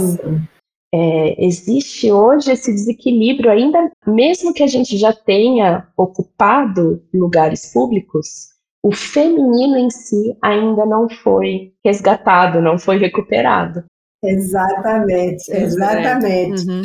É, 0.95 1.47
existe 1.47 2.13
hoje 2.13 2.53
esse 2.53 2.71
desequilíbrio, 2.71 3.51
ainda 3.51 3.91
mesmo 4.07 4.53
que 4.53 4.63
a 4.63 4.67
gente 4.67 4.99
já 4.99 5.11
tenha 5.11 5.89
ocupado 5.97 7.03
lugares 7.15 7.73
públicos, 7.73 8.51
o 8.83 8.93
feminino 8.93 9.79
em 9.79 9.89
si 9.89 10.37
ainda 10.43 10.85
não 10.85 11.09
foi 11.09 11.73
resgatado, 11.83 12.61
não 12.61 12.79
foi 12.79 12.99
recuperado. 12.99 13.85
Exatamente, 14.23 15.51
exatamente. 15.51 16.69
Uhum. 16.69 16.83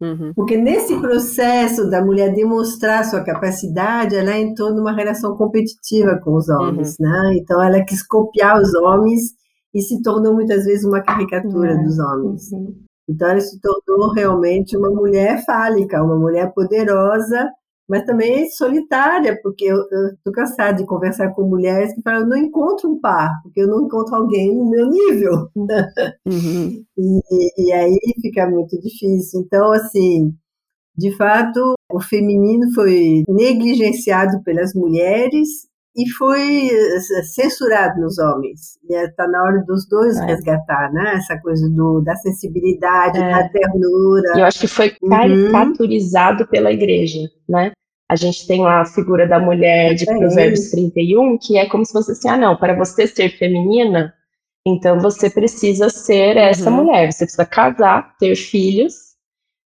Uhum. 0.00 0.32
Porque 0.34 0.56
nesse 0.56 0.98
processo 1.00 1.90
da 1.90 2.04
mulher 2.04 2.32
demonstrar 2.32 3.04
sua 3.04 3.24
capacidade, 3.24 4.14
ela 4.14 4.38
entrou 4.38 4.72
numa 4.72 4.92
relação 4.92 5.36
competitiva 5.36 6.20
com 6.22 6.36
os 6.36 6.48
homens, 6.48 6.96
uhum. 6.98 7.06
né? 7.06 7.36
Então 7.36 7.60
ela 7.62 7.84
quis 7.84 8.06
copiar 8.06 8.60
os 8.60 8.72
homens 8.74 9.32
e 9.74 9.82
se 9.82 10.00
tornou 10.02 10.34
muitas 10.34 10.64
vezes 10.64 10.84
uma 10.84 11.02
caricatura 11.02 11.74
uhum. 11.74 11.84
dos 11.84 11.98
homens. 11.98 12.52
Uhum. 12.52 12.74
Então 13.08 13.28
ela 13.28 13.40
se 13.40 13.60
tornou 13.60 14.12
realmente 14.12 14.76
uma 14.76 14.90
mulher 14.90 15.44
fálica, 15.44 16.02
uma 16.02 16.16
mulher 16.16 16.52
poderosa 16.54 17.50
mas 17.88 18.04
também 18.04 18.50
solitária, 18.50 19.38
porque 19.42 19.64
eu 19.64 19.78
estou 20.12 20.32
cansada 20.32 20.74
de 20.74 20.86
conversar 20.86 21.32
com 21.32 21.48
mulheres 21.48 21.94
que 21.94 22.02
falam, 22.02 22.20
eu 22.20 22.28
não 22.28 22.36
encontro 22.36 22.90
um 22.90 23.00
par, 23.00 23.30
porque 23.42 23.62
eu 23.62 23.66
não 23.66 23.86
encontro 23.86 24.14
alguém 24.14 24.54
no 24.54 24.68
meu 24.68 24.88
nível. 24.88 25.48
Uhum. 26.26 26.84
E, 27.00 27.68
e 27.68 27.72
aí 27.72 27.96
fica 28.20 28.50
muito 28.50 28.76
difícil. 28.80 29.40
Então, 29.40 29.70
assim, 29.70 30.34
de 30.96 31.16
fato, 31.16 31.74
o 31.92 32.00
feminino 32.00 32.72
foi 32.74 33.22
negligenciado 33.28 34.42
pelas 34.42 34.74
mulheres 34.74 35.67
e 35.96 36.08
foi 36.10 36.68
eh, 36.68 37.22
censurado 37.24 38.00
nos 38.00 38.18
homens. 38.18 38.78
E 38.88 38.94
está 38.94 39.26
na 39.26 39.42
hora 39.42 39.64
dos 39.66 39.88
dois 39.88 40.16
é. 40.16 40.26
resgatar, 40.26 40.92
né? 40.92 41.14
Essa 41.16 41.38
coisa 41.38 41.68
do, 41.68 42.00
da 42.02 42.14
sensibilidade, 42.16 43.18
é. 43.18 43.30
da 43.30 43.48
ternura. 43.48 44.38
Eu 44.38 44.44
acho 44.44 44.60
que 44.60 44.68
foi 44.68 44.94
uhum. 45.02 45.08
caricaturizado 45.08 46.44
uhum. 46.44 46.50
pela 46.50 46.72
igreja, 46.72 47.20
né? 47.48 47.72
A 48.10 48.16
gente 48.16 48.46
tem 48.46 48.62
lá 48.62 48.80
a 48.80 48.86
figura 48.86 49.26
da 49.26 49.38
mulher 49.38 49.94
de 49.94 50.08
é. 50.08 50.16
Provérbios 50.16 50.70
31, 50.70 51.36
que 51.38 51.58
é 51.58 51.66
como 51.66 51.84
se 51.84 51.92
fosse 51.92 52.12
assim, 52.12 52.28
ah, 52.28 52.38
não, 52.38 52.56
para 52.56 52.74
você 52.74 53.06
ser 53.06 53.28
feminina, 53.36 54.14
então 54.66 54.98
você 54.98 55.28
precisa 55.28 55.90
ser 55.90 56.36
essa 56.36 56.70
uhum. 56.70 56.84
mulher, 56.84 57.12
você 57.12 57.24
precisa 57.24 57.44
casar, 57.44 58.16
ter 58.18 58.34
filhos, 58.34 59.07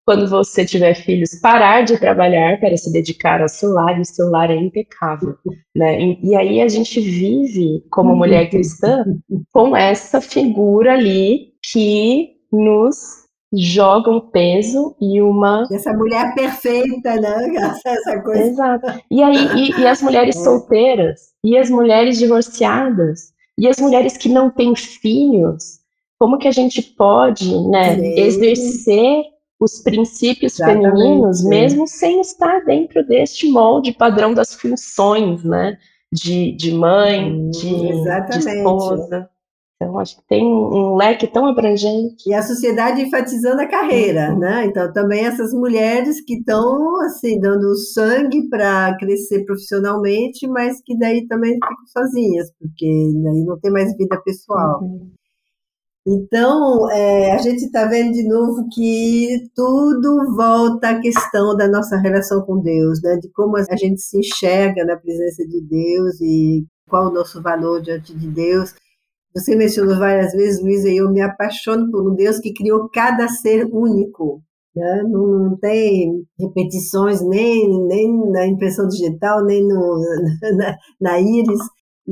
quando 0.04 0.28
você 0.28 0.64
tiver 0.64 0.94
filhos, 0.94 1.40
parar 1.40 1.82
de 1.82 1.98
trabalhar 1.98 2.58
para 2.58 2.76
se 2.76 2.92
dedicar 2.92 3.40
ao 3.40 3.48
celular, 3.48 3.96
e 3.98 4.00
o 4.00 4.04
celular 4.04 4.50
é 4.50 4.56
impecável, 4.56 5.36
né? 5.74 6.00
E, 6.00 6.30
e 6.30 6.34
aí 6.34 6.60
a 6.60 6.68
gente 6.68 7.00
vive, 7.00 7.84
como 7.90 8.16
mulher 8.16 8.50
cristã, 8.50 9.04
com 9.52 9.76
essa 9.76 10.20
figura 10.20 10.94
ali 10.94 11.52
que 11.72 12.30
nos 12.52 13.20
joga 13.52 14.10
um 14.10 14.20
peso 14.20 14.96
e 15.00 15.20
uma... 15.20 15.66
Essa 15.70 15.92
mulher 15.92 16.34
perfeita, 16.34 17.16
né? 17.16 17.48
Essa 17.84 18.20
coisa... 18.20 18.42
Exato. 18.42 19.02
E 19.10 19.22
aí, 19.22 19.46
e, 19.56 19.80
e 19.80 19.86
as 19.86 20.00
mulheres 20.02 20.36
é. 20.36 20.44
solteiras, 20.44 21.20
e 21.44 21.56
as 21.58 21.68
mulheres 21.68 22.18
divorciadas, 22.18 23.32
e 23.58 23.68
as 23.68 23.78
mulheres 23.78 24.16
que 24.16 24.28
não 24.28 24.50
têm 24.50 24.74
filhos, 24.74 25.80
como 26.18 26.38
que 26.38 26.48
a 26.48 26.52
gente 26.52 26.82
pode, 26.82 27.50
né, 27.68 27.98
exercer 28.18 29.24
os 29.60 29.78
princípios 29.80 30.58
Exatamente. 30.58 30.90
femininos, 30.90 31.44
mesmo 31.44 31.86
sem 31.86 32.20
estar 32.22 32.64
dentro 32.64 33.06
deste 33.06 33.46
molde 33.46 33.92
padrão 33.92 34.32
das 34.32 34.54
funções, 34.54 35.44
né? 35.44 35.76
De, 36.10 36.52
de 36.56 36.72
mãe, 36.72 37.50
de, 37.50 37.68
de 37.68 38.38
esposa. 38.38 39.30
Então, 39.76 39.98
acho 39.98 40.16
que 40.16 40.26
tem 40.28 40.44
um 40.44 40.94
leque 40.96 41.26
tão 41.26 41.46
abrangente. 41.46 42.28
E 42.28 42.34
a 42.34 42.42
sociedade 42.42 43.00
enfatizando 43.00 43.62
a 43.62 43.66
carreira, 43.66 44.32
uhum. 44.32 44.38
né? 44.38 44.66
Então, 44.66 44.92
também 44.92 45.24
essas 45.24 45.54
mulheres 45.54 46.20
que 46.22 46.34
estão, 46.34 47.00
assim, 47.02 47.40
dando 47.40 47.74
sangue 47.76 48.48
para 48.50 48.94
crescer 48.98 49.44
profissionalmente, 49.44 50.46
mas 50.48 50.82
que 50.84 50.98
daí 50.98 51.26
também 51.26 51.54
ficam 51.54 51.86
sozinhas, 51.86 52.50
porque 52.58 52.86
daí 53.22 53.44
não 53.44 53.58
tem 53.58 53.70
mais 53.70 53.96
vida 53.96 54.20
pessoal. 54.22 54.82
Uhum. 54.82 55.10
Então, 56.06 56.90
é, 56.90 57.32
a 57.32 57.38
gente 57.38 57.64
está 57.64 57.84
vendo 57.86 58.12
de 58.12 58.26
novo 58.26 58.66
que 58.72 59.50
tudo 59.54 60.34
volta 60.34 60.90
à 60.90 61.00
questão 61.00 61.54
da 61.56 61.68
nossa 61.68 61.96
relação 61.98 62.42
com 62.42 62.60
Deus, 62.60 63.02
né? 63.02 63.16
de 63.18 63.30
como 63.32 63.56
a 63.58 63.76
gente 63.76 64.00
se 64.00 64.18
enxerga 64.18 64.84
na 64.84 64.96
presença 64.96 65.46
de 65.46 65.60
Deus 65.60 66.20
e 66.20 66.64
qual 66.88 67.08
o 67.08 67.12
nosso 67.12 67.42
valor 67.42 67.82
diante 67.82 68.14
de 68.16 68.28
Deus. 68.28 68.74
Você 69.34 69.54
mencionou 69.54 69.96
várias 69.98 70.32
vezes, 70.32 70.62
Luísa, 70.62 70.88
e 70.88 70.96
eu 70.96 71.10
me 71.10 71.20
apaixono 71.20 71.90
por 71.90 72.10
um 72.10 72.14
Deus 72.14 72.38
que 72.38 72.52
criou 72.52 72.88
cada 72.90 73.28
ser 73.28 73.66
único. 73.66 74.42
Né? 74.74 75.02
Não, 75.04 75.26
não, 75.26 75.56
tem 75.58 76.24
repetições 76.38 77.20
nem, 77.22 77.68
nem 77.86 78.30
na 78.30 78.46
impressão 78.46 78.88
digital, 78.88 79.44
nem 79.44 79.62
no, 79.66 80.00
na, 80.56 80.76
na 81.00 81.20
íris. 81.20 81.60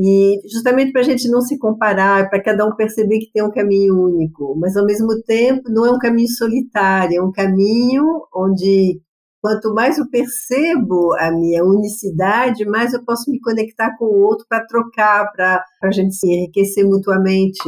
E 0.00 0.40
justamente 0.48 0.92
para 0.92 1.00
a 1.00 1.04
gente 1.04 1.28
não 1.28 1.40
se 1.40 1.58
comparar, 1.58 2.30
para 2.30 2.40
cada 2.40 2.64
um 2.64 2.76
perceber 2.76 3.18
que 3.18 3.32
tem 3.32 3.42
um 3.42 3.50
caminho 3.50 4.00
único, 4.00 4.56
mas 4.56 4.76
ao 4.76 4.86
mesmo 4.86 5.08
tempo 5.26 5.68
não 5.68 5.84
é 5.84 5.90
um 5.90 5.98
caminho 5.98 6.28
solitário, 6.28 7.18
é 7.18 7.22
um 7.22 7.32
caminho 7.32 8.04
onde 8.32 9.00
quanto 9.42 9.74
mais 9.74 9.98
eu 9.98 10.08
percebo 10.08 11.14
a 11.18 11.32
minha 11.32 11.64
unicidade, 11.64 12.64
mais 12.64 12.92
eu 12.92 13.04
posso 13.04 13.28
me 13.28 13.40
conectar 13.40 13.96
com 13.98 14.04
o 14.04 14.22
outro 14.24 14.46
para 14.48 14.64
trocar, 14.66 15.32
para 15.32 15.64
a 15.82 15.90
gente 15.90 16.14
se 16.14 16.28
enriquecer 16.28 16.86
mutuamente. 16.86 17.58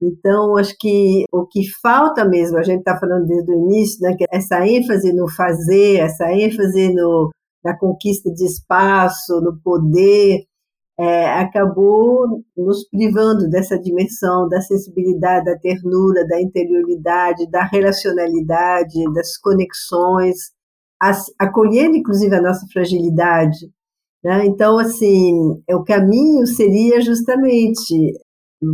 Então, 0.00 0.56
acho 0.56 0.76
que 0.78 1.24
o 1.32 1.44
que 1.46 1.62
falta 1.80 2.24
mesmo, 2.24 2.56
a 2.58 2.62
gente 2.62 2.80
está 2.80 2.96
falando 2.96 3.26
desde 3.26 3.52
o 3.52 3.64
início, 3.64 3.98
né, 4.00 4.14
que 4.16 4.24
essa 4.30 4.64
ênfase 4.64 5.12
no 5.12 5.28
fazer, 5.28 5.98
essa 5.98 6.32
ênfase 6.32 6.92
no, 6.94 7.30
na 7.64 7.76
conquista 7.76 8.30
de 8.32 8.44
espaço, 8.44 9.40
no 9.40 9.60
poder, 9.60 10.44
é, 10.98 11.32
acabou 11.40 12.44
nos 12.56 12.88
privando 12.88 13.48
dessa 13.48 13.78
dimensão 13.78 14.48
da 14.48 14.60
sensibilidade, 14.60 15.46
da 15.46 15.58
ternura, 15.58 16.26
da 16.26 16.40
interioridade, 16.40 17.50
da 17.50 17.64
relacionalidade, 17.64 19.02
das 19.14 19.36
conexões, 19.38 20.36
as, 21.00 21.32
acolhendo 21.38 21.96
inclusive 21.96 22.34
a 22.34 22.42
nossa 22.42 22.66
fragilidade. 22.72 23.70
Né? 24.22 24.46
Então, 24.46 24.78
assim, 24.78 25.32
o 25.70 25.82
caminho 25.82 26.46
seria 26.46 27.00
justamente 27.00 28.12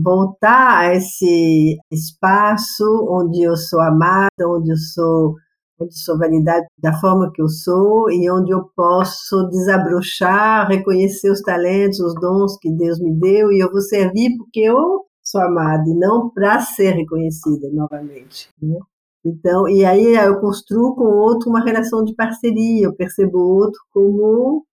voltar 0.02 0.80
a 0.80 0.94
esse 0.94 1.78
espaço 1.90 2.84
onde 3.08 3.42
eu 3.42 3.56
sou 3.56 3.80
amada, 3.80 4.46
onde 4.46 4.70
eu 4.70 4.76
sou 4.76 5.34
onde 5.78 5.96
sou 5.98 6.18
validada 6.18 6.66
da 6.78 6.92
forma 6.94 7.30
que 7.32 7.40
eu 7.40 7.48
sou 7.48 8.10
e 8.10 8.30
onde 8.30 8.52
eu 8.52 8.68
posso 8.74 9.48
desabrochar, 9.48 10.68
reconhecer 10.68 11.30
os 11.30 11.40
talentos, 11.40 12.00
os 12.00 12.14
dons 12.14 12.56
que 12.58 12.70
Deus 12.70 12.98
me 12.98 13.12
deu 13.14 13.52
e 13.52 13.60
eu 13.60 13.70
vou 13.70 13.80
servir 13.80 14.36
porque 14.36 14.60
eu 14.60 15.04
sou 15.22 15.40
amada 15.40 15.84
e 15.86 15.94
não 15.94 16.30
para 16.30 16.60
ser 16.60 16.92
reconhecida 16.92 17.68
novamente. 17.72 18.48
Né? 18.60 18.78
Então, 19.24 19.68
e 19.68 19.84
aí 19.84 20.16
eu 20.16 20.40
construo 20.40 20.94
com 20.94 21.04
o 21.04 21.18
outro 21.18 21.50
uma 21.50 21.62
relação 21.62 22.04
de 22.04 22.14
parceria, 22.14 22.86
eu 22.86 22.94
percebo 22.94 23.38
o 23.38 23.56
outro 23.56 23.80
como 23.90 24.64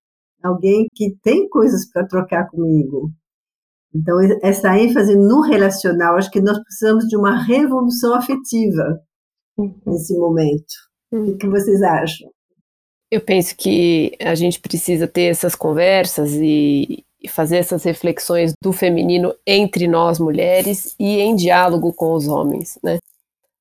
alguém 0.42 0.88
que 0.94 1.16
tem 1.22 1.50
coisas 1.50 1.90
para 1.92 2.08
trocar 2.08 2.48
comigo. 2.50 3.12
Então, 3.94 4.18
essa 4.44 4.78
ênfase 4.78 5.16
no 5.16 5.42
relacional, 5.42 6.18
acho 6.18 6.30
que 6.30 6.42
nós 6.42 6.60
precisamos 6.62 7.06
de 7.06 7.16
uma 7.16 7.42
revolução 7.44 8.14
afetiva 8.14 9.00
uhum. 9.58 9.74
nesse 9.86 10.18
momento. 10.18 10.74
O 11.16 11.38
que 11.38 11.48
vocês 11.48 11.82
acham? 11.82 12.30
Eu 13.12 13.22
penso 13.22 13.56
que 13.56 14.16
a 14.20 14.36
gente 14.36 14.60
precisa 14.60 15.08
ter 15.08 15.24
essas 15.24 15.56
conversas 15.56 16.34
e, 16.34 17.04
fazer 17.28 17.58
essas 17.58 17.84
reflexões 17.84 18.54
do 18.62 18.72
feminino 18.72 19.34
entre 19.48 19.88
nós 19.88 20.20
mulheres 20.20 20.96
e 21.00 21.20
em 21.20 21.36
diálogo 21.36 21.94
com 21.94 22.14
os 22.14 22.28
homens, 22.28 22.78
né? 22.84 23.00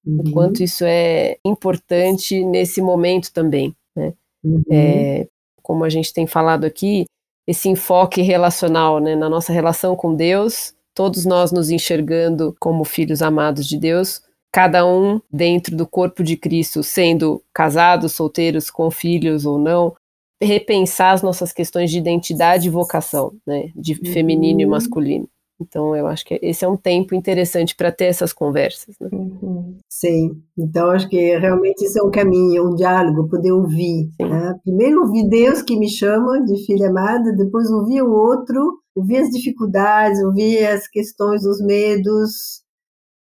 Uhum. 0.04 0.18
O 0.20 0.32
quanto 0.32 0.62
isso 0.62 0.84
é 0.84 1.38
importante 1.44 2.44
nesse 2.44 2.82
momento 2.82 3.32
também, 3.32 3.74
né? 3.96 4.12
Uhum. 4.42 4.62
É, 4.70 5.26
como 5.62 5.84
a 5.84 5.88
gente 5.88 6.12
tem 6.12 6.26
falado 6.26 6.64
aqui, 6.64 7.06
esse 7.46 7.68
enfoque 7.68 8.20
relacional, 8.22 9.00
né, 9.00 9.14
na 9.16 9.28
nossa 9.28 9.52
relação 9.52 9.96
com 9.96 10.14
Deus, 10.14 10.74
todos 10.94 11.24
nós 11.24 11.52
nos 11.52 11.70
enxergando 11.70 12.54
como 12.60 12.84
filhos 12.84 13.22
amados 13.22 13.66
de 13.66 13.78
Deus, 13.78 14.22
cada 14.54 14.86
um 14.86 15.20
dentro 15.32 15.76
do 15.76 15.84
corpo 15.84 16.22
de 16.22 16.36
Cristo, 16.36 16.80
sendo 16.84 17.42
casados, 17.52 18.12
solteiros, 18.12 18.70
com 18.70 18.88
filhos 18.88 19.44
ou 19.44 19.58
não, 19.58 19.96
repensar 20.40 21.10
as 21.10 21.22
nossas 21.22 21.52
questões 21.52 21.90
de 21.90 21.98
identidade 21.98 22.68
e 22.68 22.70
vocação, 22.70 23.34
né, 23.44 23.72
de 23.74 23.94
uhum. 23.94 24.12
feminino 24.12 24.60
e 24.60 24.66
masculino. 24.66 25.28
Então, 25.60 25.96
eu 25.96 26.06
acho 26.06 26.24
que 26.24 26.38
esse 26.40 26.64
é 26.64 26.68
um 26.68 26.76
tempo 26.76 27.16
interessante 27.16 27.74
para 27.74 27.90
ter 27.90 28.04
essas 28.04 28.32
conversas. 28.32 28.94
Né? 29.00 29.08
Uhum. 29.10 29.76
Sim, 29.88 30.40
então 30.56 30.90
acho 30.90 31.08
que 31.08 31.36
realmente 31.36 31.84
isso 31.84 31.98
é 31.98 32.02
um 32.04 32.10
caminho, 32.12 32.70
um 32.70 32.76
diálogo, 32.76 33.28
poder 33.28 33.50
ouvir. 33.50 34.08
Né? 34.20 34.54
Primeiro 34.62 35.00
ouvir 35.00 35.28
Deus 35.28 35.62
que 35.62 35.76
me 35.76 35.88
chama 35.88 36.44
de 36.44 36.64
filha 36.64 36.90
amada, 36.90 37.34
depois 37.36 37.68
ouvir 37.72 38.02
o 38.02 38.12
outro, 38.12 38.78
ouvir 38.94 39.16
as 39.16 39.30
dificuldades, 39.30 40.22
ouvir 40.22 40.64
as 40.64 40.86
questões, 40.86 41.44
os 41.44 41.60
medos, 41.60 42.63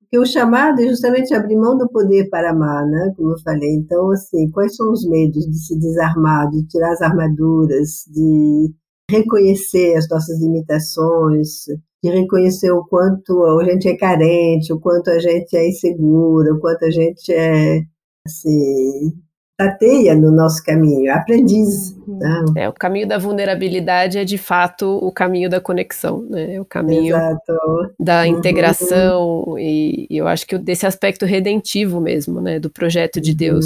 porque 0.09 0.19
o 0.19 0.25
chamado 0.25 0.79
é 0.81 0.87
justamente 0.87 1.33
abrir 1.33 1.57
mão 1.57 1.77
do 1.77 1.89
poder 1.89 2.29
para 2.29 2.51
amar, 2.51 2.85
né? 2.87 3.13
Como 3.17 3.31
eu 3.31 3.39
falei. 3.39 3.73
Então, 3.75 4.09
assim, 4.11 4.49
quais 4.51 4.75
são 4.75 4.91
os 4.91 5.05
medos 5.05 5.45
de 5.45 5.57
se 5.57 5.77
desarmar, 5.77 6.49
de 6.49 6.65
tirar 6.67 6.93
as 6.93 7.01
armaduras, 7.01 8.05
de 8.07 8.73
reconhecer 9.11 9.95
as 9.95 10.07
nossas 10.09 10.39
limitações, 10.39 11.65
de 12.01 12.09
reconhecer 12.09 12.71
o 12.71 12.85
quanto 12.85 13.43
a 13.59 13.65
gente 13.65 13.89
é 13.89 13.97
carente, 13.97 14.71
o 14.71 14.79
quanto 14.79 15.09
a 15.09 15.19
gente 15.19 15.55
é 15.57 15.67
insegura, 15.67 16.53
o 16.53 16.59
quanto 16.59 16.85
a 16.85 16.89
gente 16.91 17.33
é, 17.33 17.81
assim, 18.25 19.13
tateia 19.57 20.15
no 20.15 20.31
nosso 20.31 20.63
caminho, 20.63 21.11
aprendiz. 21.11 21.95
Uhum. 22.07 22.19
Né? 22.19 22.45
É, 22.57 22.69
o 22.69 22.73
caminho 22.73 23.07
da 23.07 23.17
vulnerabilidade 23.17 24.17
é 24.17 24.23
de 24.23 24.37
fato 24.37 24.99
o 25.01 25.11
caminho 25.11 25.49
da 25.49 25.59
conexão, 25.59 26.21
né? 26.29 26.55
É 26.55 26.61
o 26.61 26.65
caminho 26.65 27.15
Exato. 27.15 27.53
da 27.99 28.21
uhum. 28.21 28.27
integração 28.27 29.55
e, 29.57 30.05
e, 30.09 30.17
eu 30.17 30.27
acho 30.27 30.45
que 30.45 30.57
desse 30.57 30.85
aspecto 30.85 31.25
redentivo 31.25 31.99
mesmo, 31.99 32.39
né? 32.39 32.59
Do 32.59 32.69
projeto 32.69 33.19
de 33.19 33.33
Deus 33.33 33.65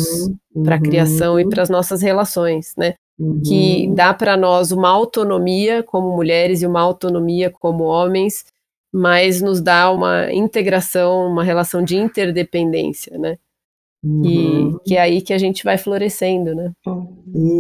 uhum. 0.56 0.64
para 0.64 0.76
a 0.76 0.82
criação 0.82 1.40
e 1.40 1.44
uhum. 1.44 1.50
para 1.50 1.62
as 1.62 1.70
nossas 1.70 2.02
relações, 2.02 2.74
né? 2.78 2.94
uhum. 3.22 3.42
que 3.46 3.88
dá 3.94 4.14
para 4.14 4.36
nós 4.36 4.72
uma 4.72 4.90
autonomia 4.90 5.84
como 5.84 6.16
mulheres 6.16 6.62
e 6.62 6.68
uma 6.68 6.82
autonomia 6.82 7.52
como 7.52 7.84
homens, 7.84 8.46
mas 8.92 9.42
nos 9.42 9.62
dá 9.62 9.92
uma 9.92 10.32
integração, 10.34 11.28
uma 11.28 11.44
relação 11.44 11.84
de 11.84 11.96
interdependência, 11.96 13.18
né? 13.18 13.38
Uhum. 14.04 14.80
Que, 14.80 14.90
que, 14.90 14.96
é 14.98 15.02
aí 15.02 15.22
que 15.22 15.34
a 15.34 15.38
gente 15.38 15.64
vai 15.64 15.78
florescendo, 15.78 16.56
né? 16.56 16.72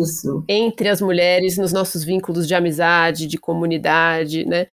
Isso. 0.01 0.43
Entre 0.47 0.89
as 0.89 0.99
mulheres, 0.99 1.57
nos 1.57 1.71
nossos 1.71 2.03
vínculos 2.03 2.47
de 2.47 2.55
amizade, 2.55 3.27
de 3.27 3.37
comunidade, 3.37 4.45
né? 4.45 4.67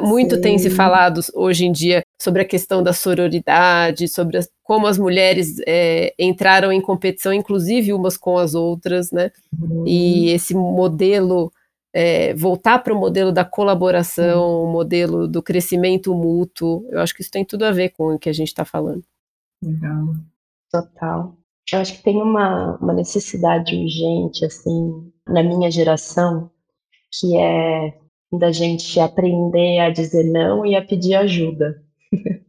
Muito 0.00 0.36
Sim. 0.36 0.40
tem 0.40 0.58
se 0.58 0.70
falado 0.70 1.20
hoje 1.34 1.66
em 1.66 1.72
dia 1.72 2.02
sobre 2.20 2.42
a 2.42 2.44
questão 2.44 2.84
da 2.84 2.92
sororidade, 2.92 4.06
sobre 4.06 4.38
as, 4.38 4.48
como 4.62 4.86
as 4.86 4.96
mulheres 4.96 5.56
é, 5.66 6.14
entraram 6.16 6.70
em 6.70 6.80
competição, 6.80 7.32
inclusive 7.32 7.92
umas 7.92 8.16
com 8.16 8.38
as 8.38 8.54
outras, 8.54 9.10
né? 9.10 9.32
Uhum. 9.60 9.84
E 9.84 10.30
esse 10.30 10.54
modelo, 10.54 11.52
é, 11.92 12.32
voltar 12.34 12.78
para 12.78 12.94
o 12.94 12.98
modelo 12.98 13.32
da 13.32 13.44
colaboração, 13.44 14.62
uhum. 14.62 14.68
o 14.68 14.72
modelo 14.72 15.26
do 15.26 15.42
crescimento 15.42 16.14
mútuo, 16.14 16.86
eu 16.90 17.00
acho 17.00 17.12
que 17.12 17.20
isso 17.20 17.30
tem 17.30 17.44
tudo 17.44 17.64
a 17.64 17.72
ver 17.72 17.88
com 17.90 18.14
o 18.14 18.18
que 18.18 18.28
a 18.28 18.32
gente 18.32 18.48
está 18.48 18.64
falando. 18.64 19.02
Legal. 19.60 20.14
Total. 20.72 21.36
Eu 21.72 21.78
acho 21.80 21.98
que 21.98 22.02
tem 22.02 22.20
uma, 22.20 22.76
uma 22.78 22.92
necessidade 22.92 23.74
urgente, 23.76 24.44
assim, 24.44 25.12
na 25.28 25.42
minha 25.42 25.70
geração, 25.70 26.50
que 27.12 27.36
é 27.36 27.98
da 28.32 28.50
gente 28.50 28.98
aprender 28.98 29.78
a 29.80 29.90
dizer 29.90 30.24
não 30.24 30.64
e 30.64 30.74
a 30.74 30.82
pedir 30.82 31.14
ajuda. 31.14 31.82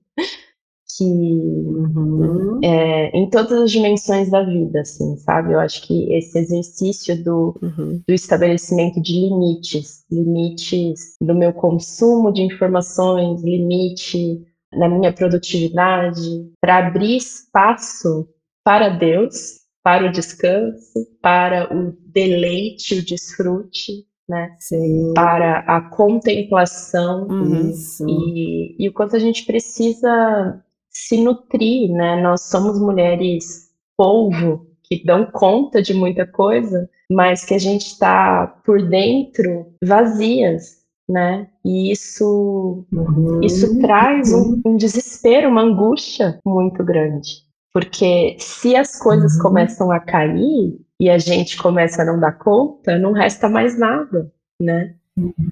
que 0.97 1.03
uhum. 1.03 2.59
é, 2.63 3.09
em 3.17 3.29
todas 3.29 3.51
as 3.53 3.71
dimensões 3.71 4.29
da 4.29 4.43
vida, 4.43 4.81
assim, 4.81 5.17
sabe? 5.17 5.53
Eu 5.53 5.59
acho 5.59 5.85
que 5.87 6.13
esse 6.13 6.37
exercício 6.37 7.21
do, 7.23 7.57
uhum. 7.61 8.01
do 8.07 8.13
estabelecimento 8.13 9.01
de 9.01 9.13
limites, 9.13 10.05
limites 10.11 11.15
do 11.19 11.33
meu 11.33 11.51
consumo 11.51 12.31
de 12.31 12.43
informações, 12.43 13.41
limite 13.43 14.45
na 14.75 14.87
minha 14.87 15.11
produtividade, 15.13 16.51
para 16.61 16.87
abrir 16.87 17.17
espaço 17.17 18.27
para 18.63 18.89
Deus, 18.89 19.61
para 19.83 20.05
o 20.05 20.11
descanso, 20.11 21.05
para 21.21 21.73
o 21.75 21.91
deleite, 22.07 22.95
o 22.95 23.05
desfrute, 23.05 24.05
né? 24.27 24.55
Sim. 24.59 25.13
Para 25.13 25.59
a 25.59 25.81
contemplação 25.81 27.27
Isso. 27.69 28.05
E, 28.07 28.75
e 28.79 28.89
o 28.89 28.93
quanto 28.93 29.15
a 29.15 29.19
gente 29.19 29.45
precisa 29.45 30.63
se 30.89 31.17
nutrir, 31.21 31.91
né? 31.91 32.21
Nós 32.21 32.43
somos 32.43 32.79
mulheres 32.79 33.69
polvo 33.97 34.67
que 34.83 35.03
dão 35.03 35.25
conta 35.25 35.81
de 35.81 35.93
muita 35.93 36.25
coisa, 36.25 36.89
mas 37.09 37.43
que 37.43 37.53
a 37.53 37.59
gente 37.59 37.87
está 37.87 38.47
por 38.65 38.81
dentro 38.87 39.73
vazias, 39.83 40.82
né? 41.13 41.47
E 41.63 41.91
isso, 41.91 42.85
uhum. 42.91 43.39
isso 43.43 43.79
traz 43.79 44.33
um, 44.33 44.59
um, 44.65 44.75
desespero, 44.75 45.47
uma 45.47 45.61
angústia 45.61 46.39
muito 46.43 46.83
grande. 46.83 47.43
Porque 47.71 48.35
se 48.39 48.75
as 48.75 48.97
coisas 48.97 49.35
uhum. 49.35 49.43
começam 49.43 49.91
a 49.91 49.99
cair, 49.99 50.75
e 50.99 51.09
a 51.09 51.17
gente 51.19 51.57
começa 51.57 52.01
a 52.01 52.05
não 52.05 52.19
dar 52.19 52.31
conta, 52.31 52.97
não 52.97 53.11
resta 53.11 53.47
mais 53.47 53.77
nada, 53.77 54.31
né? 54.59 54.95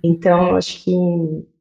Então, 0.03 0.55
acho 0.55 0.83
que 0.83 0.91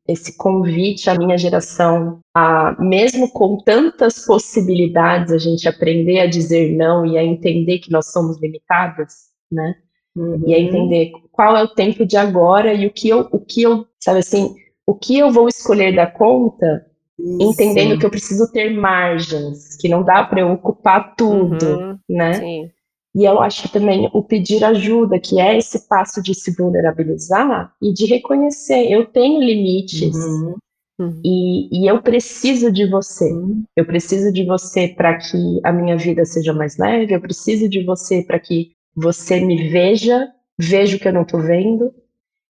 esse 0.08 0.36
convite 0.36 1.10
à 1.10 1.14
minha 1.14 1.36
geração 1.36 2.20
a, 2.34 2.76
mesmo 2.80 3.30
com 3.30 3.58
tantas 3.58 4.24
possibilidades, 4.24 5.32
a 5.32 5.38
gente 5.38 5.68
aprender 5.68 6.20
a 6.20 6.26
dizer 6.26 6.74
não 6.74 7.04
e 7.04 7.18
a 7.18 7.24
entender 7.24 7.80
que 7.80 7.90
nós 7.90 8.10
somos 8.10 8.40
limitadas, 8.40 9.30
né? 9.52 9.76
Uhum. 10.16 10.42
E 10.46 10.54
a 10.54 10.58
entender 10.58 11.12
qual 11.30 11.56
é 11.56 11.62
o 11.62 11.68
tempo 11.68 12.04
de 12.04 12.16
agora 12.16 12.74
e 12.74 12.86
o 12.86 12.90
que 12.90 13.08
eu, 13.08 13.28
o 13.30 13.38
que 13.38 13.62
eu, 13.62 13.86
sabe 13.98 14.18
assim, 14.18 14.54
o 14.86 14.94
que 14.94 15.18
eu 15.18 15.30
vou 15.30 15.48
escolher 15.48 15.94
dar 15.94 16.12
conta, 16.12 16.86
Isso. 17.18 17.42
entendendo 17.42 17.98
que 17.98 18.04
eu 18.04 18.10
preciso 18.10 18.50
ter 18.52 18.70
margens, 18.70 19.76
que 19.76 19.88
não 19.88 20.02
dá 20.02 20.24
para 20.24 20.40
eu 20.40 20.52
ocupar 20.52 21.14
tudo, 21.14 21.64
uhum. 21.64 21.98
né? 22.08 22.34
Sim. 22.34 22.70
E 23.14 23.24
eu 23.24 23.40
acho 23.40 23.62
que 23.62 23.72
também 23.72 24.08
o 24.12 24.22
pedir 24.22 24.64
ajuda, 24.64 25.18
que 25.18 25.40
é 25.40 25.58
esse 25.58 25.88
passo 25.88 26.22
de 26.22 26.32
se 26.32 26.54
vulnerabilizar 26.54 27.72
e 27.82 27.92
de 27.92 28.06
reconhecer, 28.06 28.90
eu 28.90 29.04
tenho 29.06 29.40
limites 29.40 30.14
uhum. 30.14 30.54
Uhum. 31.00 31.20
E, 31.24 31.80
e, 31.80 31.86
eu 31.86 32.02
preciso 32.02 32.70
de 32.70 32.86
você. 32.86 33.32
Uhum. 33.32 33.64
Eu 33.74 33.86
preciso 33.86 34.30
de 34.30 34.44
você 34.44 34.86
para 34.86 35.16
que 35.16 35.58
a 35.64 35.72
minha 35.72 35.96
vida 35.96 36.26
seja 36.26 36.52
mais 36.52 36.76
leve, 36.76 37.14
eu 37.14 37.20
preciso 37.20 37.70
de 37.70 37.82
você 37.82 38.22
para 38.22 38.38
que 38.38 38.72
você 38.94 39.40
me 39.40 39.68
veja, 39.68 40.28
veja 40.58 40.96
o 40.96 41.00
que 41.00 41.08
eu 41.08 41.12
não 41.12 41.22
estou 41.22 41.40
vendo. 41.40 41.92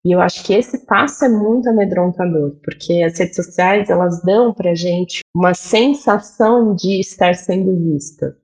E 0.05 0.11
eu 0.11 0.21
acho 0.21 0.43
que 0.43 0.53
esse 0.53 0.85
passo 0.85 1.25
é 1.25 1.29
muito 1.29 1.69
amedrontador, 1.69 2.55
porque 2.63 3.03
as 3.03 3.17
redes 3.19 3.35
sociais 3.35 3.89
elas 3.89 4.21
dão 4.21 4.53
para 4.53 4.73
gente 4.73 5.21
uma 5.35 5.53
sensação 5.53 6.73
de 6.73 6.99
estar 6.99 7.35
sendo 7.35 7.75
vista 7.75 8.37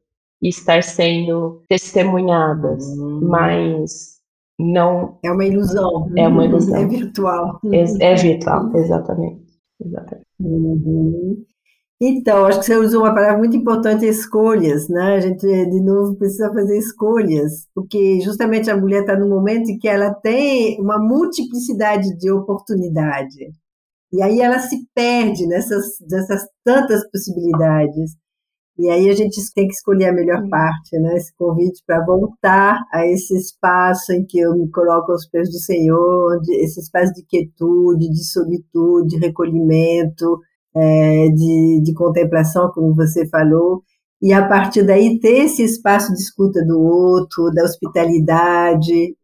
estar 0.48 0.84
sendo 0.84 1.62
testemunhadas, 1.70 2.86
uhum. 2.98 3.22
mas 3.28 4.20
não. 4.60 5.18
É 5.24 5.32
uma 5.32 5.46
ilusão. 5.46 6.12
É 6.16 6.28
uma 6.28 6.46
ilusão. 6.46 6.76
É 6.76 6.86
virtual. 6.86 7.60
É, 7.72 8.12
é 8.12 8.16
virtual, 8.16 8.76
exatamente. 8.76 9.42
exatamente. 9.84 10.28
Uhum. 10.40 11.46
Então, 12.06 12.46
acho 12.46 12.60
que 12.60 12.66
você 12.66 12.76
usou 12.76 13.04
uma 13.04 13.16
palavra 13.16 13.38
muito 13.38 13.56
importante, 13.56 14.06
escolhas, 14.06 14.90
né? 14.90 15.16
A 15.16 15.20
gente, 15.22 15.48
de 15.48 15.82
novo, 15.82 16.16
precisa 16.18 16.52
fazer 16.54 16.78
escolhas, 16.78 17.66
porque 17.74 18.20
justamente 18.20 18.70
a 18.70 18.76
mulher 18.76 19.02
está 19.02 19.18
no 19.18 19.30
momento 19.30 19.70
em 19.70 19.78
que 19.78 19.88
ela 19.88 20.14
tem 20.14 20.82
uma 20.82 21.00
multiplicidade 21.00 22.14
de 22.18 22.30
oportunidade. 22.30 23.54
E 24.12 24.22
aí 24.22 24.42
ela 24.42 24.60
se 24.60 24.86
perde 24.94 25.48
nessas, 25.48 25.86
nessas 26.12 26.46
tantas 26.62 27.10
possibilidades. 27.10 28.12
E 28.78 28.90
aí 28.90 29.10
a 29.10 29.14
gente 29.14 29.40
tem 29.54 29.66
que 29.66 29.74
escolher 29.74 30.08
a 30.08 30.14
melhor 30.14 30.46
parte, 30.50 31.00
né? 31.00 31.16
Esse 31.16 31.34
convite 31.38 31.82
para 31.88 32.04
voltar 32.06 32.82
a 32.92 33.08
esse 33.08 33.34
espaço 33.38 34.12
em 34.12 34.26
que 34.26 34.40
eu 34.40 34.54
me 34.58 34.70
coloco 34.72 35.14
aos 35.14 35.26
pés 35.30 35.50
do 35.50 35.58
Senhor, 35.60 36.42
esse 36.50 36.82
espaço 36.82 37.14
de 37.14 37.24
quietude, 37.24 38.10
de 38.10 38.26
solitude, 38.26 39.16
de 39.16 39.26
recolhimento, 39.26 40.38
é, 40.76 41.30
de, 41.30 41.82
de 41.84 41.94
contemplação, 41.94 42.72
como 42.72 42.94
você 42.96 43.28
falou, 43.28 43.84
e 44.22 44.32
a 44.32 44.48
partir 44.48 44.84
daí 44.84 45.20
ter 45.20 45.46
esse 45.46 45.64
espaço 45.64 46.14
de 46.14 46.20
escuta 46.20 46.66
do 46.66 46.80
outro, 46.82 47.52
da 47.52 47.64
hospitalidade. 47.64 49.16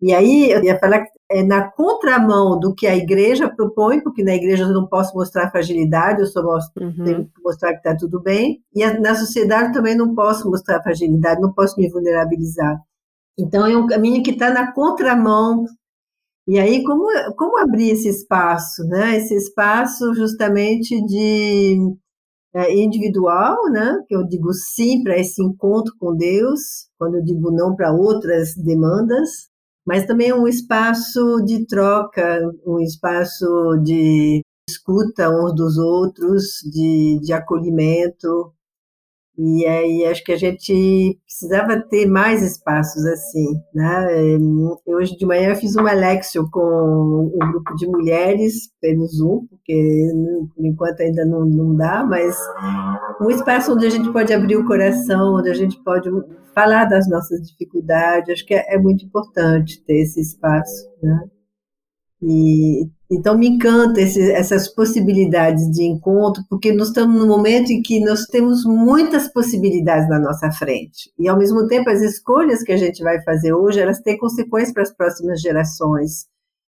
E 0.00 0.12
aí 0.12 0.50
eu 0.50 0.62
ia 0.62 0.78
falar 0.78 1.00
que 1.00 1.10
é 1.30 1.42
na 1.42 1.70
contramão 1.70 2.60
do 2.60 2.74
que 2.74 2.86
a 2.86 2.94
igreja 2.94 3.48
propõe, 3.48 4.00
porque 4.00 4.22
na 4.22 4.34
igreja 4.34 4.64
eu 4.64 4.72
não 4.72 4.86
posso 4.86 5.14
mostrar 5.16 5.50
fragilidade, 5.50 6.20
eu 6.20 6.26
só 6.26 6.42
mostro, 6.42 6.84
uhum. 6.84 7.04
tenho 7.04 7.24
que 7.24 7.42
mostrar 7.42 7.72
que 7.72 7.78
está 7.78 7.96
tudo 7.96 8.20
bem, 8.20 8.60
e 8.74 8.86
na 8.98 9.14
sociedade 9.14 9.72
também 9.72 9.96
não 9.96 10.14
posso 10.14 10.50
mostrar 10.50 10.82
fragilidade, 10.82 11.40
não 11.40 11.52
posso 11.52 11.80
me 11.80 11.88
vulnerabilizar. 11.88 12.78
Então 13.38 13.66
é 13.66 13.74
um 13.76 13.86
caminho 13.86 14.22
que 14.22 14.32
está 14.32 14.50
na 14.50 14.72
contramão. 14.72 15.64
E 16.46 16.58
aí, 16.58 16.82
como, 16.82 17.06
como 17.36 17.58
abrir 17.58 17.90
esse 17.90 18.08
espaço, 18.08 18.82
né? 18.84 19.16
Esse 19.16 19.34
espaço 19.34 20.12
justamente 20.14 21.00
de 21.06 21.76
é, 22.54 22.74
individual, 22.74 23.56
né? 23.70 23.98
Que 24.08 24.16
eu 24.16 24.26
digo 24.26 24.52
sim 24.52 25.02
para 25.02 25.18
esse 25.18 25.42
encontro 25.42 25.94
com 25.98 26.16
Deus, 26.16 26.88
quando 26.98 27.16
eu 27.16 27.24
digo 27.24 27.50
não 27.50 27.74
para 27.76 27.92
outras 27.92 28.54
demandas, 28.56 29.48
mas 29.86 30.06
também 30.06 30.30
é 30.30 30.34
um 30.34 30.48
espaço 30.48 31.42
de 31.44 31.66
troca, 31.66 32.40
um 32.66 32.80
espaço 32.80 33.46
de 33.82 34.42
escuta 34.68 35.28
uns 35.28 35.54
dos 35.54 35.76
outros, 35.78 36.44
de, 36.72 37.18
de 37.22 37.32
acolhimento. 37.32 38.52
E 39.38 39.66
aí 39.66 40.04
acho 40.04 40.22
que 40.22 40.32
a 40.32 40.36
gente 40.36 41.18
precisava 41.24 41.80
ter 41.80 42.06
mais 42.06 42.42
espaços 42.42 43.04
assim, 43.06 43.54
né? 43.74 44.34
Eu, 44.34 44.78
hoje 44.94 45.16
de 45.16 45.24
manhã 45.24 45.54
fiz 45.54 45.74
uma 45.74 45.92
lecture 45.92 46.48
com 46.50 47.30
um 47.34 47.50
grupo 47.50 47.74
de 47.76 47.86
mulheres 47.86 48.70
pelo 48.78 49.06
Zoom, 49.06 49.46
porque 49.48 50.10
por 50.54 50.66
enquanto 50.66 51.00
ainda 51.00 51.24
não, 51.24 51.46
não 51.46 51.74
dá, 51.74 52.04
mas 52.04 52.36
um 53.22 53.30
espaço 53.30 53.72
onde 53.72 53.86
a 53.86 53.90
gente 53.90 54.12
pode 54.12 54.34
abrir 54.34 54.56
o 54.56 54.66
coração, 54.66 55.36
onde 55.36 55.48
a 55.48 55.54
gente 55.54 55.82
pode 55.82 56.10
falar 56.54 56.84
das 56.84 57.08
nossas 57.08 57.40
dificuldades, 57.40 58.28
acho 58.28 58.44
que 58.44 58.54
é, 58.54 58.74
é 58.74 58.78
muito 58.78 59.04
importante 59.06 59.82
ter 59.84 60.02
esse 60.02 60.20
espaço, 60.20 60.88
né? 61.02 61.20
E, 62.22 62.86
então 63.14 63.36
me 63.36 63.46
encanta 63.46 64.00
esse, 64.00 64.32
essas 64.32 64.66
possibilidades 64.68 65.70
de 65.70 65.84
encontro, 65.84 66.42
porque 66.48 66.72
nós 66.72 66.88
estamos 66.88 67.20
num 67.20 67.26
momento 67.26 67.70
em 67.70 67.82
que 67.82 68.00
nós 68.00 68.24
temos 68.24 68.64
muitas 68.64 69.28
possibilidades 69.30 70.08
na 70.08 70.18
nossa 70.18 70.50
frente. 70.50 71.12
E 71.18 71.28
ao 71.28 71.36
mesmo 71.36 71.66
tempo 71.66 71.90
as 71.90 72.00
escolhas 72.00 72.62
que 72.62 72.72
a 72.72 72.76
gente 72.76 73.02
vai 73.02 73.22
fazer 73.22 73.52
hoje, 73.52 73.80
elas 73.80 74.00
têm 74.00 74.16
consequências 74.16 74.72
para 74.72 74.82
as 74.84 74.96
próximas 74.96 75.42
gerações. 75.42 76.26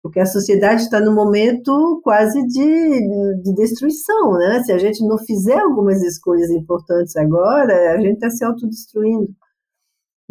Porque 0.03 0.18
a 0.18 0.26
sociedade 0.26 0.83
está 0.83 1.01
num 1.01 1.14
momento 1.14 2.01
quase 2.03 2.43
de, 2.47 3.43
de 3.43 3.55
destruição, 3.55 4.33
né? 4.33 4.62
Se 4.64 4.72
a 4.72 4.78
gente 4.78 5.07
não 5.07 5.18
fizer 5.18 5.59
algumas 5.59 6.03
escolhas 6.03 6.51
importantes 6.51 7.14
agora, 7.14 7.93
a 7.93 8.01
gente 8.01 8.14
está 8.14 8.30
se 8.30 8.45
autodestruindo. 8.45 9.28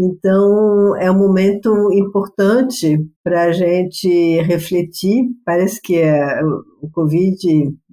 Então, 0.04 0.96
é 0.98 1.12
um 1.12 1.18
momento 1.18 1.92
importante 1.94 2.98
para 3.24 3.44
a 3.44 3.52
gente 3.52 4.42
refletir. 4.42 5.26
Parece 5.46 5.80
que 5.80 5.96
é, 5.96 6.42
o 6.82 6.90
Covid 6.92 7.38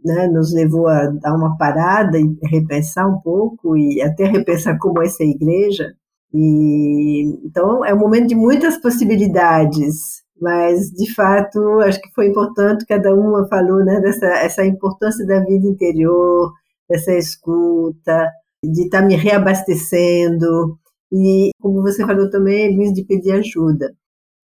né, 0.02 0.26
nos 0.28 0.54
levou 0.54 0.88
a 0.88 1.06
dar 1.09 1.36
uma 1.36 1.54
parada 1.59 2.18
e 2.18 2.38
repensar 2.44 3.06
um 3.06 3.20
pouco, 3.20 3.76
e 3.76 4.00
até 4.00 4.24
repensar 4.24 4.78
como 4.78 5.02
é 5.02 5.06
essa 5.06 5.22
igreja. 5.22 5.92
E, 6.32 7.24
então, 7.44 7.84
é 7.84 7.92
um 7.92 7.98
momento 7.98 8.28
de 8.28 8.34
muitas 8.34 8.80
possibilidades, 8.80 10.22
mas, 10.40 10.90
de 10.90 11.12
fato, 11.14 11.59
acho 11.80 12.00
que 12.00 12.11
foi 12.14 12.28
importante, 12.28 12.86
cada 12.86 13.14
uma 13.14 13.46
falou 13.48 13.84
né, 13.84 14.00
dessa 14.00 14.26
essa 14.26 14.64
importância 14.64 15.26
da 15.26 15.40
vida 15.40 15.66
interior, 15.66 16.52
dessa 16.88 17.12
escuta, 17.12 18.30
de 18.64 18.84
estar 18.84 19.02
tá 19.02 19.06
me 19.06 19.14
reabastecendo, 19.14 20.78
e, 21.12 21.50
como 21.61 21.82
você 21.82 22.04
falou 22.06 22.30
também, 22.30 22.76
Luiz, 22.76 22.92
de 22.92 23.04
pedir 23.04 23.32
ajuda. 23.32 23.94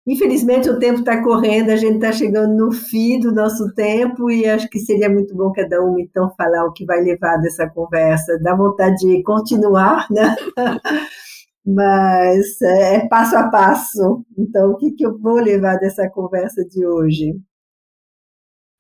Infelizmente, 0.07 0.69
o 0.69 0.79
tempo 0.79 1.01
está 1.01 1.23
correndo, 1.23 1.71
a 1.71 1.77
gente 1.77 1.95
está 1.95 2.13
chegando 2.13 2.55
no 2.55 2.73
fim 2.73 3.19
do 3.19 3.33
nosso 3.33 3.73
tempo 3.75 4.31
e 4.31 4.47
acho 4.47 4.69
que 4.69 4.79
seria 4.79 5.09
muito 5.09 5.35
bom 5.35 5.51
cada 5.51 5.83
um, 5.83 5.99
então, 5.99 6.31
falar 6.37 6.67
o 6.67 6.73
que 6.73 6.85
vai 6.85 7.01
levar 7.03 7.39
dessa 7.39 7.67
conversa. 7.69 8.39
Dá 8.43 8.55
vontade 8.55 8.97
de 8.97 9.23
continuar, 9.23 10.07
né? 10.11 10.37
Mas 11.67 12.61
é, 12.61 12.97
é 12.97 13.09
passo 13.09 13.35
a 13.37 13.49
passo. 13.49 14.23
Então, 14.37 14.73
o 14.73 14.77
que, 14.77 14.91
que 14.91 15.07
eu 15.07 15.19
vou 15.19 15.37
levar 15.37 15.77
dessa 15.77 16.07
conversa 16.11 16.63
de 16.63 16.87
hoje? 16.87 17.35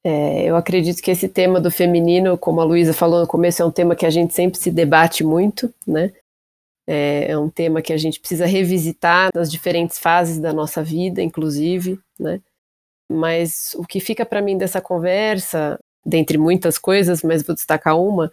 É, 0.07 0.45
eu 0.45 0.55
acredito 0.55 1.01
que 1.01 1.11
esse 1.11 1.26
tema 1.26 1.59
do 1.59 1.70
feminino, 1.70 2.37
como 2.37 2.61
a 2.61 2.64
Luísa 2.64 2.93
falou 2.93 3.20
no 3.20 3.26
começo, 3.26 3.62
é 3.62 3.64
um 3.64 3.70
tema 3.70 3.97
que 3.97 4.05
a 4.05 4.11
gente 4.11 4.35
sempre 4.35 4.59
se 4.59 4.70
debate 4.70 5.24
muito, 5.24 5.72
né? 5.87 6.12
É, 6.87 7.30
é 7.30 7.39
um 7.39 7.49
tema 7.49 7.80
que 7.80 7.93
a 7.93 7.97
gente 7.97 8.20
precisa 8.20 8.45
revisitar 8.45 9.30
nas 9.35 9.51
diferentes 9.51 9.99
fases 9.99 10.39
da 10.39 10.53
nossa 10.53 10.82
vida, 10.82 11.22
inclusive, 11.22 11.99
né? 12.18 12.41
Mas 13.11 13.74
o 13.76 13.85
que 13.85 14.01
fica 14.01 14.24
para 14.24 14.43
mim 14.43 14.57
dessa 14.59 14.80
conversa, 14.80 15.78
dentre 16.05 16.37
muitas 16.37 16.78
coisas, 16.78 17.22
mas 17.22 17.43
vou 17.43 17.55
destacar 17.55 17.99
uma, 17.99 18.30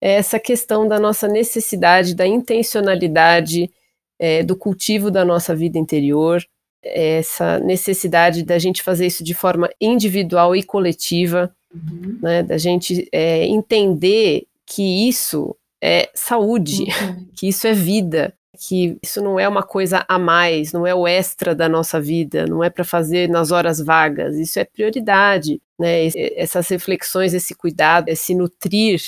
é 0.00 0.14
essa 0.14 0.38
questão 0.40 0.88
da 0.88 0.98
nossa 0.98 1.28
necessidade, 1.28 2.14
da 2.14 2.26
intencionalidade, 2.26 3.70
é, 4.18 4.42
do 4.42 4.56
cultivo 4.56 5.10
da 5.10 5.24
nossa 5.24 5.54
vida 5.54 5.78
interior, 5.78 6.44
é 6.84 7.18
essa 7.18 7.60
necessidade 7.60 8.42
da 8.42 8.58
gente 8.58 8.82
fazer 8.82 9.06
isso 9.06 9.22
de 9.22 9.34
forma 9.34 9.70
individual 9.80 10.56
e 10.56 10.62
coletiva, 10.62 11.54
uhum. 11.72 12.18
né? 12.20 12.42
Da 12.42 12.58
gente 12.58 13.08
é, 13.12 13.46
entender 13.46 14.44
que 14.66 15.08
isso 15.08 15.56
é 15.82 16.08
saúde, 16.14 16.84
uhum. 16.84 17.26
que 17.36 17.48
isso 17.48 17.66
é 17.66 17.72
vida, 17.72 18.32
que 18.56 18.96
isso 19.02 19.20
não 19.20 19.40
é 19.40 19.48
uma 19.48 19.62
coisa 19.62 20.04
a 20.08 20.18
mais, 20.18 20.72
não 20.72 20.86
é 20.86 20.94
o 20.94 21.08
extra 21.08 21.54
da 21.54 21.68
nossa 21.68 22.00
vida, 22.00 22.46
não 22.46 22.62
é 22.62 22.70
para 22.70 22.84
fazer 22.84 23.28
nas 23.28 23.50
horas 23.50 23.80
vagas, 23.80 24.36
isso 24.36 24.60
é 24.60 24.64
prioridade, 24.64 25.60
né? 25.78 26.06
Essas 26.36 26.68
reflexões, 26.68 27.34
esse 27.34 27.54
cuidado, 27.54 28.08
esse 28.08 28.34
nutrir, 28.34 29.00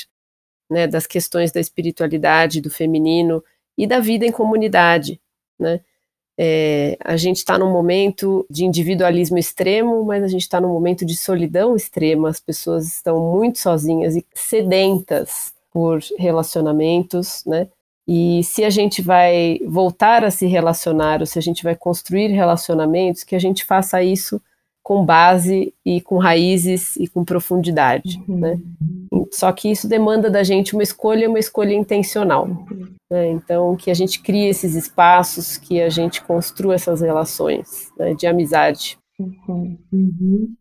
né, 0.68 0.87
das 0.89 1.07
questões 1.07 1.53
da 1.53 1.61
espiritualidade, 1.61 2.61
do 2.61 2.70
feminino 2.70 3.45
e 3.79 3.87
da 3.87 4.01
vida 4.01 4.27
em 4.27 4.33
comunidade, 4.33 5.20
né? 5.59 5.81
É, 6.37 6.97
a 7.05 7.16
gente 7.16 7.37
está 7.37 7.57
num 7.57 7.70
momento 7.70 8.45
de 8.51 8.64
individualismo 8.64 9.39
extremo, 9.39 10.05
mas 10.05 10.25
a 10.25 10.27
gente 10.27 10.43
está 10.43 10.61
num 10.61 10.72
momento 10.72 11.07
de 11.07 11.16
solidão 11.16 11.77
extrema. 11.77 12.29
As 12.29 12.41
pessoas 12.41 12.89
estão 12.89 13.20
muito 13.33 13.61
sozinhas 13.61 14.16
e 14.16 14.27
sedentas 14.35 15.53
por 15.75 15.99
relacionamentos, 16.16 17.43
né? 17.45 17.66
E 18.07 18.45
se 18.45 18.62
a 18.62 18.70
gente 18.70 19.03
vai 19.03 19.59
voltar 19.66 20.25
a 20.25 20.31
se 20.31 20.47
relacionar, 20.47 21.20
ou 21.20 21.27
se 21.27 21.39
a 21.39 21.43
gente 21.43 21.64
vai 21.64 21.75
construir 21.75 22.29
relacionamentos, 22.29 23.25
que 23.25 23.35
a 23.35 23.39
gente 23.39 23.64
faça 23.64 24.03
isso 24.03 24.41
com 24.85 25.05
base 25.05 25.75
e 25.85 26.01
com 26.03 26.18
raízes 26.18 26.95
e 26.97 27.09
com 27.09 27.25
profundidade, 27.25 28.22
uhum. 28.29 28.39
né? 28.39 28.61
Só 29.33 29.51
que 29.51 29.70
isso 29.70 29.89
demanda 29.89 30.31
da 30.31 30.43
gente 30.43 30.75
uma 30.75 30.83
escolha, 30.83 31.29
uma 31.29 31.39
escolha 31.39 31.75
intencional. 31.75 32.47
Né? 33.11 33.31
Então, 33.31 33.75
que 33.75 33.91
a 33.91 33.95
gente 33.95 34.20
crie 34.20 34.49
esses 34.49 34.75
espaços, 34.75 35.57
que 35.57 35.81
a 35.81 35.89
gente 35.89 36.22
construa 36.22 36.75
essas 36.75 37.01
relações 37.01 37.91
né, 37.99 38.14
de 38.14 38.27
amizade. 38.27 38.99
Uhum. 39.18 39.79
uhum. 39.93 40.55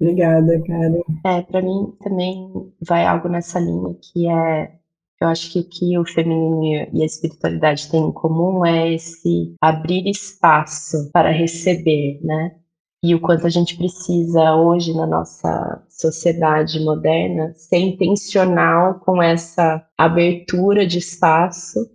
Obrigada, 0.00 0.62
cara. 0.62 1.02
É, 1.24 1.42
para 1.42 1.60
mim 1.60 1.92
também 2.02 2.72
vai 2.80 3.04
algo 3.04 3.28
nessa 3.28 3.60
linha 3.60 3.94
que 4.00 4.26
é 4.28 4.80
eu 5.20 5.28
acho 5.28 5.52
que 5.52 5.60
o 5.60 5.68
que 5.68 5.98
o 5.98 6.06
feminino 6.06 6.88
e 6.94 7.02
a 7.02 7.04
espiritualidade 7.04 7.90
têm 7.90 8.06
em 8.06 8.12
comum 8.12 8.64
é 8.64 8.94
esse 8.94 9.54
abrir 9.60 10.08
espaço 10.08 11.10
para 11.12 11.30
receber, 11.30 12.18
né? 12.24 12.56
E 13.02 13.14
o 13.14 13.20
quanto 13.20 13.46
a 13.46 13.50
gente 13.50 13.76
precisa 13.76 14.54
hoje 14.54 14.94
na 14.94 15.06
nossa 15.06 15.84
sociedade 15.90 16.80
moderna 16.80 17.52
ser 17.54 17.78
intencional 17.78 19.00
com 19.00 19.22
essa 19.22 19.86
abertura 19.96 20.86
de 20.86 20.98
espaço 20.98 21.90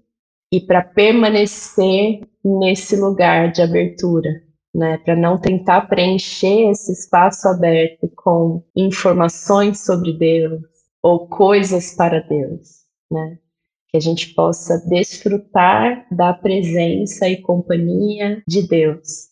e 0.51 0.59
para 0.61 0.83
permanecer 0.83 2.21
nesse 2.43 2.95
lugar 2.95 3.51
de 3.51 3.61
abertura, 3.61 4.29
né, 4.75 4.97
para 4.97 5.15
não 5.15 5.39
tentar 5.39 5.87
preencher 5.87 6.69
esse 6.69 6.91
espaço 6.91 7.47
aberto 7.47 8.11
com 8.13 8.61
informações 8.75 9.85
sobre 9.85 10.11
Deus 10.11 10.61
ou 11.01 11.29
coisas 11.29 11.95
para 11.95 12.19
Deus, 12.19 12.83
né? 13.09 13.39
Que 13.89 13.97
a 13.97 14.01
gente 14.01 14.33
possa 14.33 14.77
desfrutar 14.89 16.05
da 16.11 16.33
presença 16.33 17.29
e 17.29 17.41
companhia 17.41 18.43
de 18.45 18.67
Deus 18.67 19.29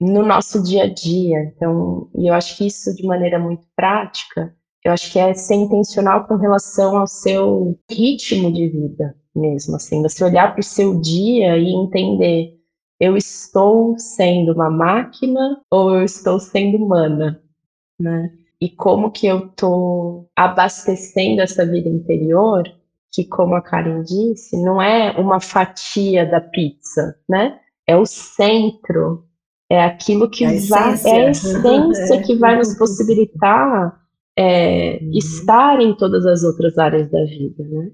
no 0.00 0.24
nosso 0.24 0.62
dia 0.62 0.84
a 0.84 0.94
dia. 0.94 1.40
Então, 1.40 2.08
e 2.14 2.28
eu 2.28 2.34
acho 2.34 2.56
que 2.56 2.66
isso 2.66 2.94
de 2.94 3.04
maneira 3.04 3.38
muito 3.38 3.66
prática, 3.74 4.54
eu 4.84 4.92
acho 4.92 5.10
que 5.10 5.18
é 5.18 5.34
ser 5.34 5.56
intencional 5.56 6.24
com 6.28 6.36
relação 6.36 6.96
ao 6.98 7.08
seu 7.08 7.76
ritmo 7.90 8.52
de 8.52 8.68
vida 8.68 9.16
mesmo, 9.34 9.74
assim, 9.74 10.00
você 10.00 10.22
olhar 10.22 10.52
para 10.52 10.60
o 10.60 10.64
seu 10.64 11.00
dia 11.00 11.58
e 11.58 11.72
entender 11.72 12.54
eu 13.04 13.16
estou 13.16 13.98
sendo 13.98 14.52
uma 14.52 14.70
máquina 14.70 15.60
ou 15.70 15.94
eu 15.94 16.04
estou 16.04 16.40
sendo 16.40 16.78
humana, 16.78 17.40
né? 18.00 18.32
E 18.60 18.70
como 18.70 19.10
que 19.10 19.26
eu 19.26 19.46
estou 19.46 20.28
abastecendo 20.34 21.42
essa 21.42 21.66
vida 21.66 21.88
interior, 21.88 22.62
que 23.12 23.24
como 23.24 23.54
a 23.54 23.60
Karen 23.60 24.02
disse, 24.02 24.56
não 24.62 24.80
é 24.80 25.10
uma 25.20 25.38
fatia 25.38 26.24
da 26.24 26.40
pizza, 26.40 27.14
né? 27.28 27.60
É 27.86 27.94
o 27.94 28.06
centro, 28.06 29.26
é 29.68 29.84
aquilo 29.84 30.30
que 30.30 30.46
a 30.46 30.48
vai, 30.68 30.94
é 31.04 31.26
a 31.26 31.30
essência 31.30 32.22
que 32.22 32.36
vai 32.36 32.56
nos 32.56 32.74
possibilitar 32.78 34.00
é, 34.36 34.98
uhum. 35.02 35.10
estar 35.12 35.80
em 35.80 35.94
todas 35.94 36.24
as 36.24 36.42
outras 36.42 36.78
áreas 36.78 37.10
da 37.10 37.22
vida, 37.24 37.64
né? 37.68 37.90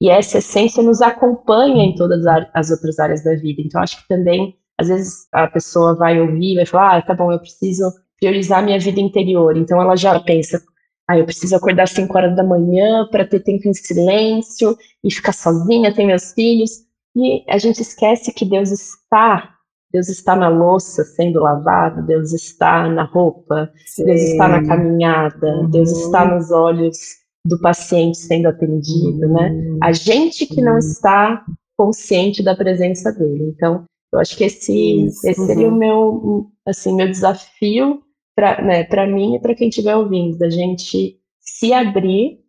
E 0.00 0.10
essa 0.10 0.38
essência 0.38 0.82
nos 0.82 1.00
acompanha 1.00 1.84
em 1.84 1.94
todas 1.94 2.24
as 2.52 2.70
outras 2.70 2.98
áreas 2.98 3.22
da 3.22 3.34
vida. 3.34 3.62
Então, 3.62 3.80
acho 3.80 4.02
que 4.02 4.08
também, 4.08 4.56
às 4.78 4.88
vezes, 4.88 5.26
a 5.32 5.46
pessoa 5.46 5.94
vai 5.94 6.20
ouvir, 6.20 6.56
vai 6.56 6.66
falar, 6.66 6.96
ah, 6.96 7.02
tá 7.02 7.14
bom, 7.14 7.32
eu 7.32 7.38
preciso 7.38 7.84
priorizar 8.18 8.62
minha 8.62 8.78
vida 8.78 9.00
interior. 9.00 9.56
Então, 9.56 9.80
ela 9.80 9.96
já 9.96 10.18
pensa, 10.20 10.60
ah, 11.08 11.18
eu 11.18 11.24
preciso 11.24 11.54
acordar 11.56 11.84
às 11.84 11.90
5 11.90 12.16
horas 12.16 12.36
da 12.36 12.42
manhã 12.42 13.06
para 13.10 13.26
ter 13.26 13.40
tempo 13.40 13.68
em 13.68 13.74
silêncio 13.74 14.76
e 15.02 15.12
ficar 15.12 15.32
sozinha, 15.32 15.94
ter 15.94 16.06
meus 16.06 16.32
filhos. 16.32 16.70
E 17.16 17.44
a 17.48 17.58
gente 17.58 17.80
esquece 17.80 18.32
que 18.32 18.44
Deus 18.44 18.70
está, 18.70 19.54
Deus 19.92 20.08
está 20.08 20.34
na 20.34 20.48
louça 20.48 21.04
sendo 21.04 21.40
lavada, 21.40 22.02
Deus 22.02 22.32
está 22.32 22.88
na 22.88 23.04
roupa, 23.04 23.70
Sim. 23.86 24.06
Deus 24.06 24.20
está 24.20 24.48
na 24.48 24.66
caminhada, 24.66 25.46
uhum. 25.46 25.70
Deus 25.70 25.90
está 25.92 26.24
nos 26.24 26.50
olhos 26.50 27.23
do 27.46 27.60
paciente 27.60 28.18
sendo 28.18 28.48
atendido, 28.48 29.28
né? 29.28 29.50
uhum. 29.50 29.78
A 29.82 29.92
gente 29.92 30.46
que 30.46 30.60
não 30.60 30.78
está 30.78 31.44
consciente 31.76 32.42
da 32.42 32.56
presença 32.56 33.12
dele. 33.12 33.52
Então, 33.54 33.84
eu 34.12 34.20
acho 34.20 34.36
que 34.36 34.44
esse, 34.44 35.06
esse 35.06 35.46
seria 35.46 35.68
uhum. 35.68 35.74
o 35.74 35.78
meu, 35.78 36.50
assim, 36.66 36.94
meu 36.94 37.08
desafio 37.08 38.02
para 38.36 38.62
né, 38.62 38.86
mim 39.06 39.34
e 39.34 39.40
para 39.40 39.54
quem 39.54 39.68
estiver 39.68 39.96
ouvindo, 39.96 40.38
da 40.38 40.48
gente 40.48 41.20
se 41.40 41.72
abrir 41.72 42.40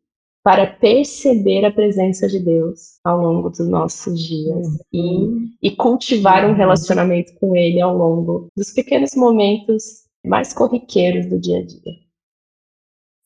para 0.43 0.67
perceber 0.67 1.65
a 1.65 1.71
presença 1.71 2.27
de 2.27 2.39
Deus 2.39 2.99
ao 3.03 3.19
longo 3.19 3.49
dos 3.49 3.67
nossos 3.67 4.23
dias 4.23 4.67
uhum. 4.93 5.49
e, 5.61 5.69
e 5.69 5.75
cultivar 5.75 6.45
um 6.45 6.49
uhum. 6.49 6.55
relacionamento 6.55 7.33
com 7.39 7.55
Ele 7.55 7.81
ao 7.81 7.97
longo 7.97 8.47
dos 8.55 8.71
pequenos 8.71 9.15
momentos 9.15 10.05
mais 10.23 10.53
corriqueiros 10.53 11.25
do 11.27 11.39
dia 11.39 11.59
a 11.59 11.65
dia. 11.65 11.93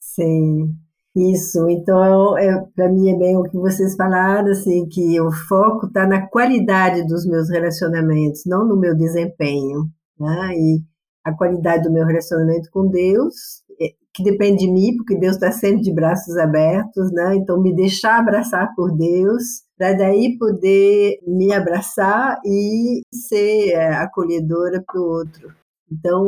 Sim, 0.02 0.74
isso, 1.20 1.70
então, 1.70 2.38
é, 2.38 2.64
para 2.76 2.90
mim 2.90 3.12
é 3.12 3.18
bem 3.18 3.38
o 3.38 3.44
que 3.44 3.58
vocês 3.58 3.96
falaram, 3.96 4.52
assim, 4.52 4.88
que 4.88 5.20
o 5.20 5.32
foco 5.32 5.88
está 5.88 6.08
na 6.08 6.28
qualidade 6.28 7.06
dos 7.06 7.26
meus 7.26 7.50
relacionamentos, 7.50 8.44
não 8.46 8.68
no 8.68 8.78
meu 8.78 8.96
desempenho, 8.96 9.86
né? 10.20 10.54
E 10.56 10.80
a 11.24 11.34
qualidade 11.34 11.84
do 11.84 11.92
meu 11.92 12.06
relacionamento 12.06 12.70
com 12.72 12.88
Deus, 12.88 13.34
é, 13.82 13.90
que 14.14 14.24
depende 14.24 14.66
de 14.66 14.72
mim, 14.72 14.96
porque 14.98 15.18
Deus 15.18 15.36
está 15.36 15.52
sempre 15.52 15.82
de 15.82 15.94
braços 15.94 16.38
abertos, 16.38 17.12
né? 17.12 17.36
Então, 17.36 17.62
me 17.62 17.76
deixar 17.76 18.20
abraçar 18.20 18.74
por 18.76 18.96
Deus, 18.96 19.44
para 19.78 19.94
daí 19.94 20.38
poder 20.38 21.20
me 21.28 21.54
abraçar 21.54 22.38
e 22.46 23.02
ser 23.14 23.70
é, 23.70 23.94
acolhedora 23.96 24.84
para 24.86 25.00
o 25.00 25.06
outro. 25.06 25.60
Então, 25.92 26.24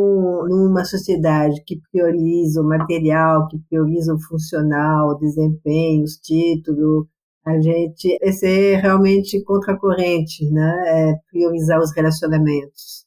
numa 0.48 0.84
sociedade 0.84 1.64
que 1.66 1.80
prioriza 1.92 2.62
o 2.62 2.68
material, 2.68 3.48
que 3.48 3.60
prioriza 3.70 4.14
o 4.14 4.22
funcional, 4.22 5.10
o 5.10 5.20
desempenho, 5.20 6.04
os 6.04 6.18
títulos, 6.18 7.06
a 7.46 7.60
gente 7.60 8.18
é 8.22 8.32
ser 8.32 8.78
realmente 8.78 9.44
contracorrente, 9.44 10.50
né? 10.52 10.74
É 10.88 11.14
priorizar 11.32 11.80
os 11.80 11.92
relacionamentos. 11.96 13.04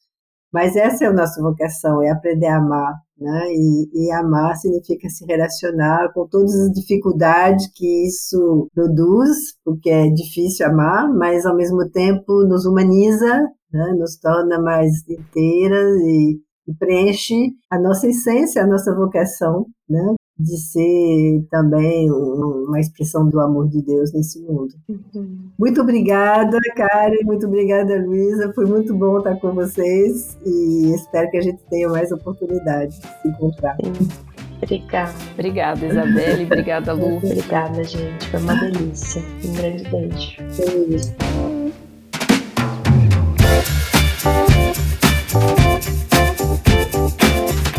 Mas 0.51 0.75
essa 0.75 1.05
é 1.05 1.07
a 1.07 1.13
nossa 1.13 1.41
vocação, 1.41 2.01
é 2.01 2.09
aprender 2.09 2.47
a 2.47 2.57
amar, 2.57 2.93
né? 3.17 3.47
E, 3.53 4.07
e, 4.07 4.11
amar 4.11 4.55
significa 4.55 5.09
se 5.09 5.25
relacionar 5.25 6.13
com 6.13 6.27
todas 6.27 6.53
as 6.55 6.71
dificuldades 6.71 7.67
que 7.75 8.07
isso 8.07 8.69
produz, 8.73 9.37
porque 9.63 9.89
é 9.89 10.09
difícil 10.09 10.65
amar, 10.67 11.09
mas 11.13 11.45
ao 11.45 11.55
mesmo 11.55 11.89
tempo 11.89 12.45
nos 12.45 12.65
humaniza, 12.65 13.41
né? 13.71 13.95
nos 13.97 14.17
torna 14.17 14.59
mais 14.61 14.91
inteiras 15.09 15.95
e, 16.01 16.39
preenche 16.73 17.53
a 17.69 17.79
nossa 17.79 18.07
essência, 18.07 18.63
a 18.63 18.67
nossa 18.67 18.95
vocação, 18.95 19.67
né? 19.89 20.15
de 20.37 20.57
ser 20.57 21.47
também 21.49 22.11
uma 22.11 22.79
expressão 22.79 23.29
do 23.29 23.39
amor 23.39 23.69
de 23.69 23.81
Deus 23.81 24.11
nesse 24.13 24.41
mundo. 24.41 24.73
Uhum. 24.89 25.49
Muito 25.57 25.81
obrigada, 25.81 26.59
Karen, 26.75 27.23
muito 27.23 27.47
obrigada, 27.47 27.97
Luísa. 28.05 28.51
Foi 28.53 28.65
muito 28.65 28.93
bom 28.93 29.19
estar 29.19 29.35
com 29.37 29.53
vocês 29.53 30.37
e 30.45 30.93
espero 30.93 31.29
que 31.31 31.37
a 31.37 31.41
gente 31.41 31.59
tenha 31.69 31.87
mais 31.87 32.11
oportunidade 32.11 32.99
de 32.99 33.07
se 33.21 33.27
encontrar. 33.29 33.77
Sim. 33.81 34.07
Obrigada. 34.61 35.13
Obrigada, 35.33 35.85
Isabelle. 35.85 36.45
Obrigada, 36.45 36.93
Lu. 36.93 37.17
Obrigada, 37.17 37.83
gente. 37.83 38.29
Foi 38.29 38.39
uma 38.39 38.55
delícia. 38.55 39.21
Um 39.43 39.53
grande 39.53 39.89
beijo. 39.89 40.37
Beijo. 40.57 41.64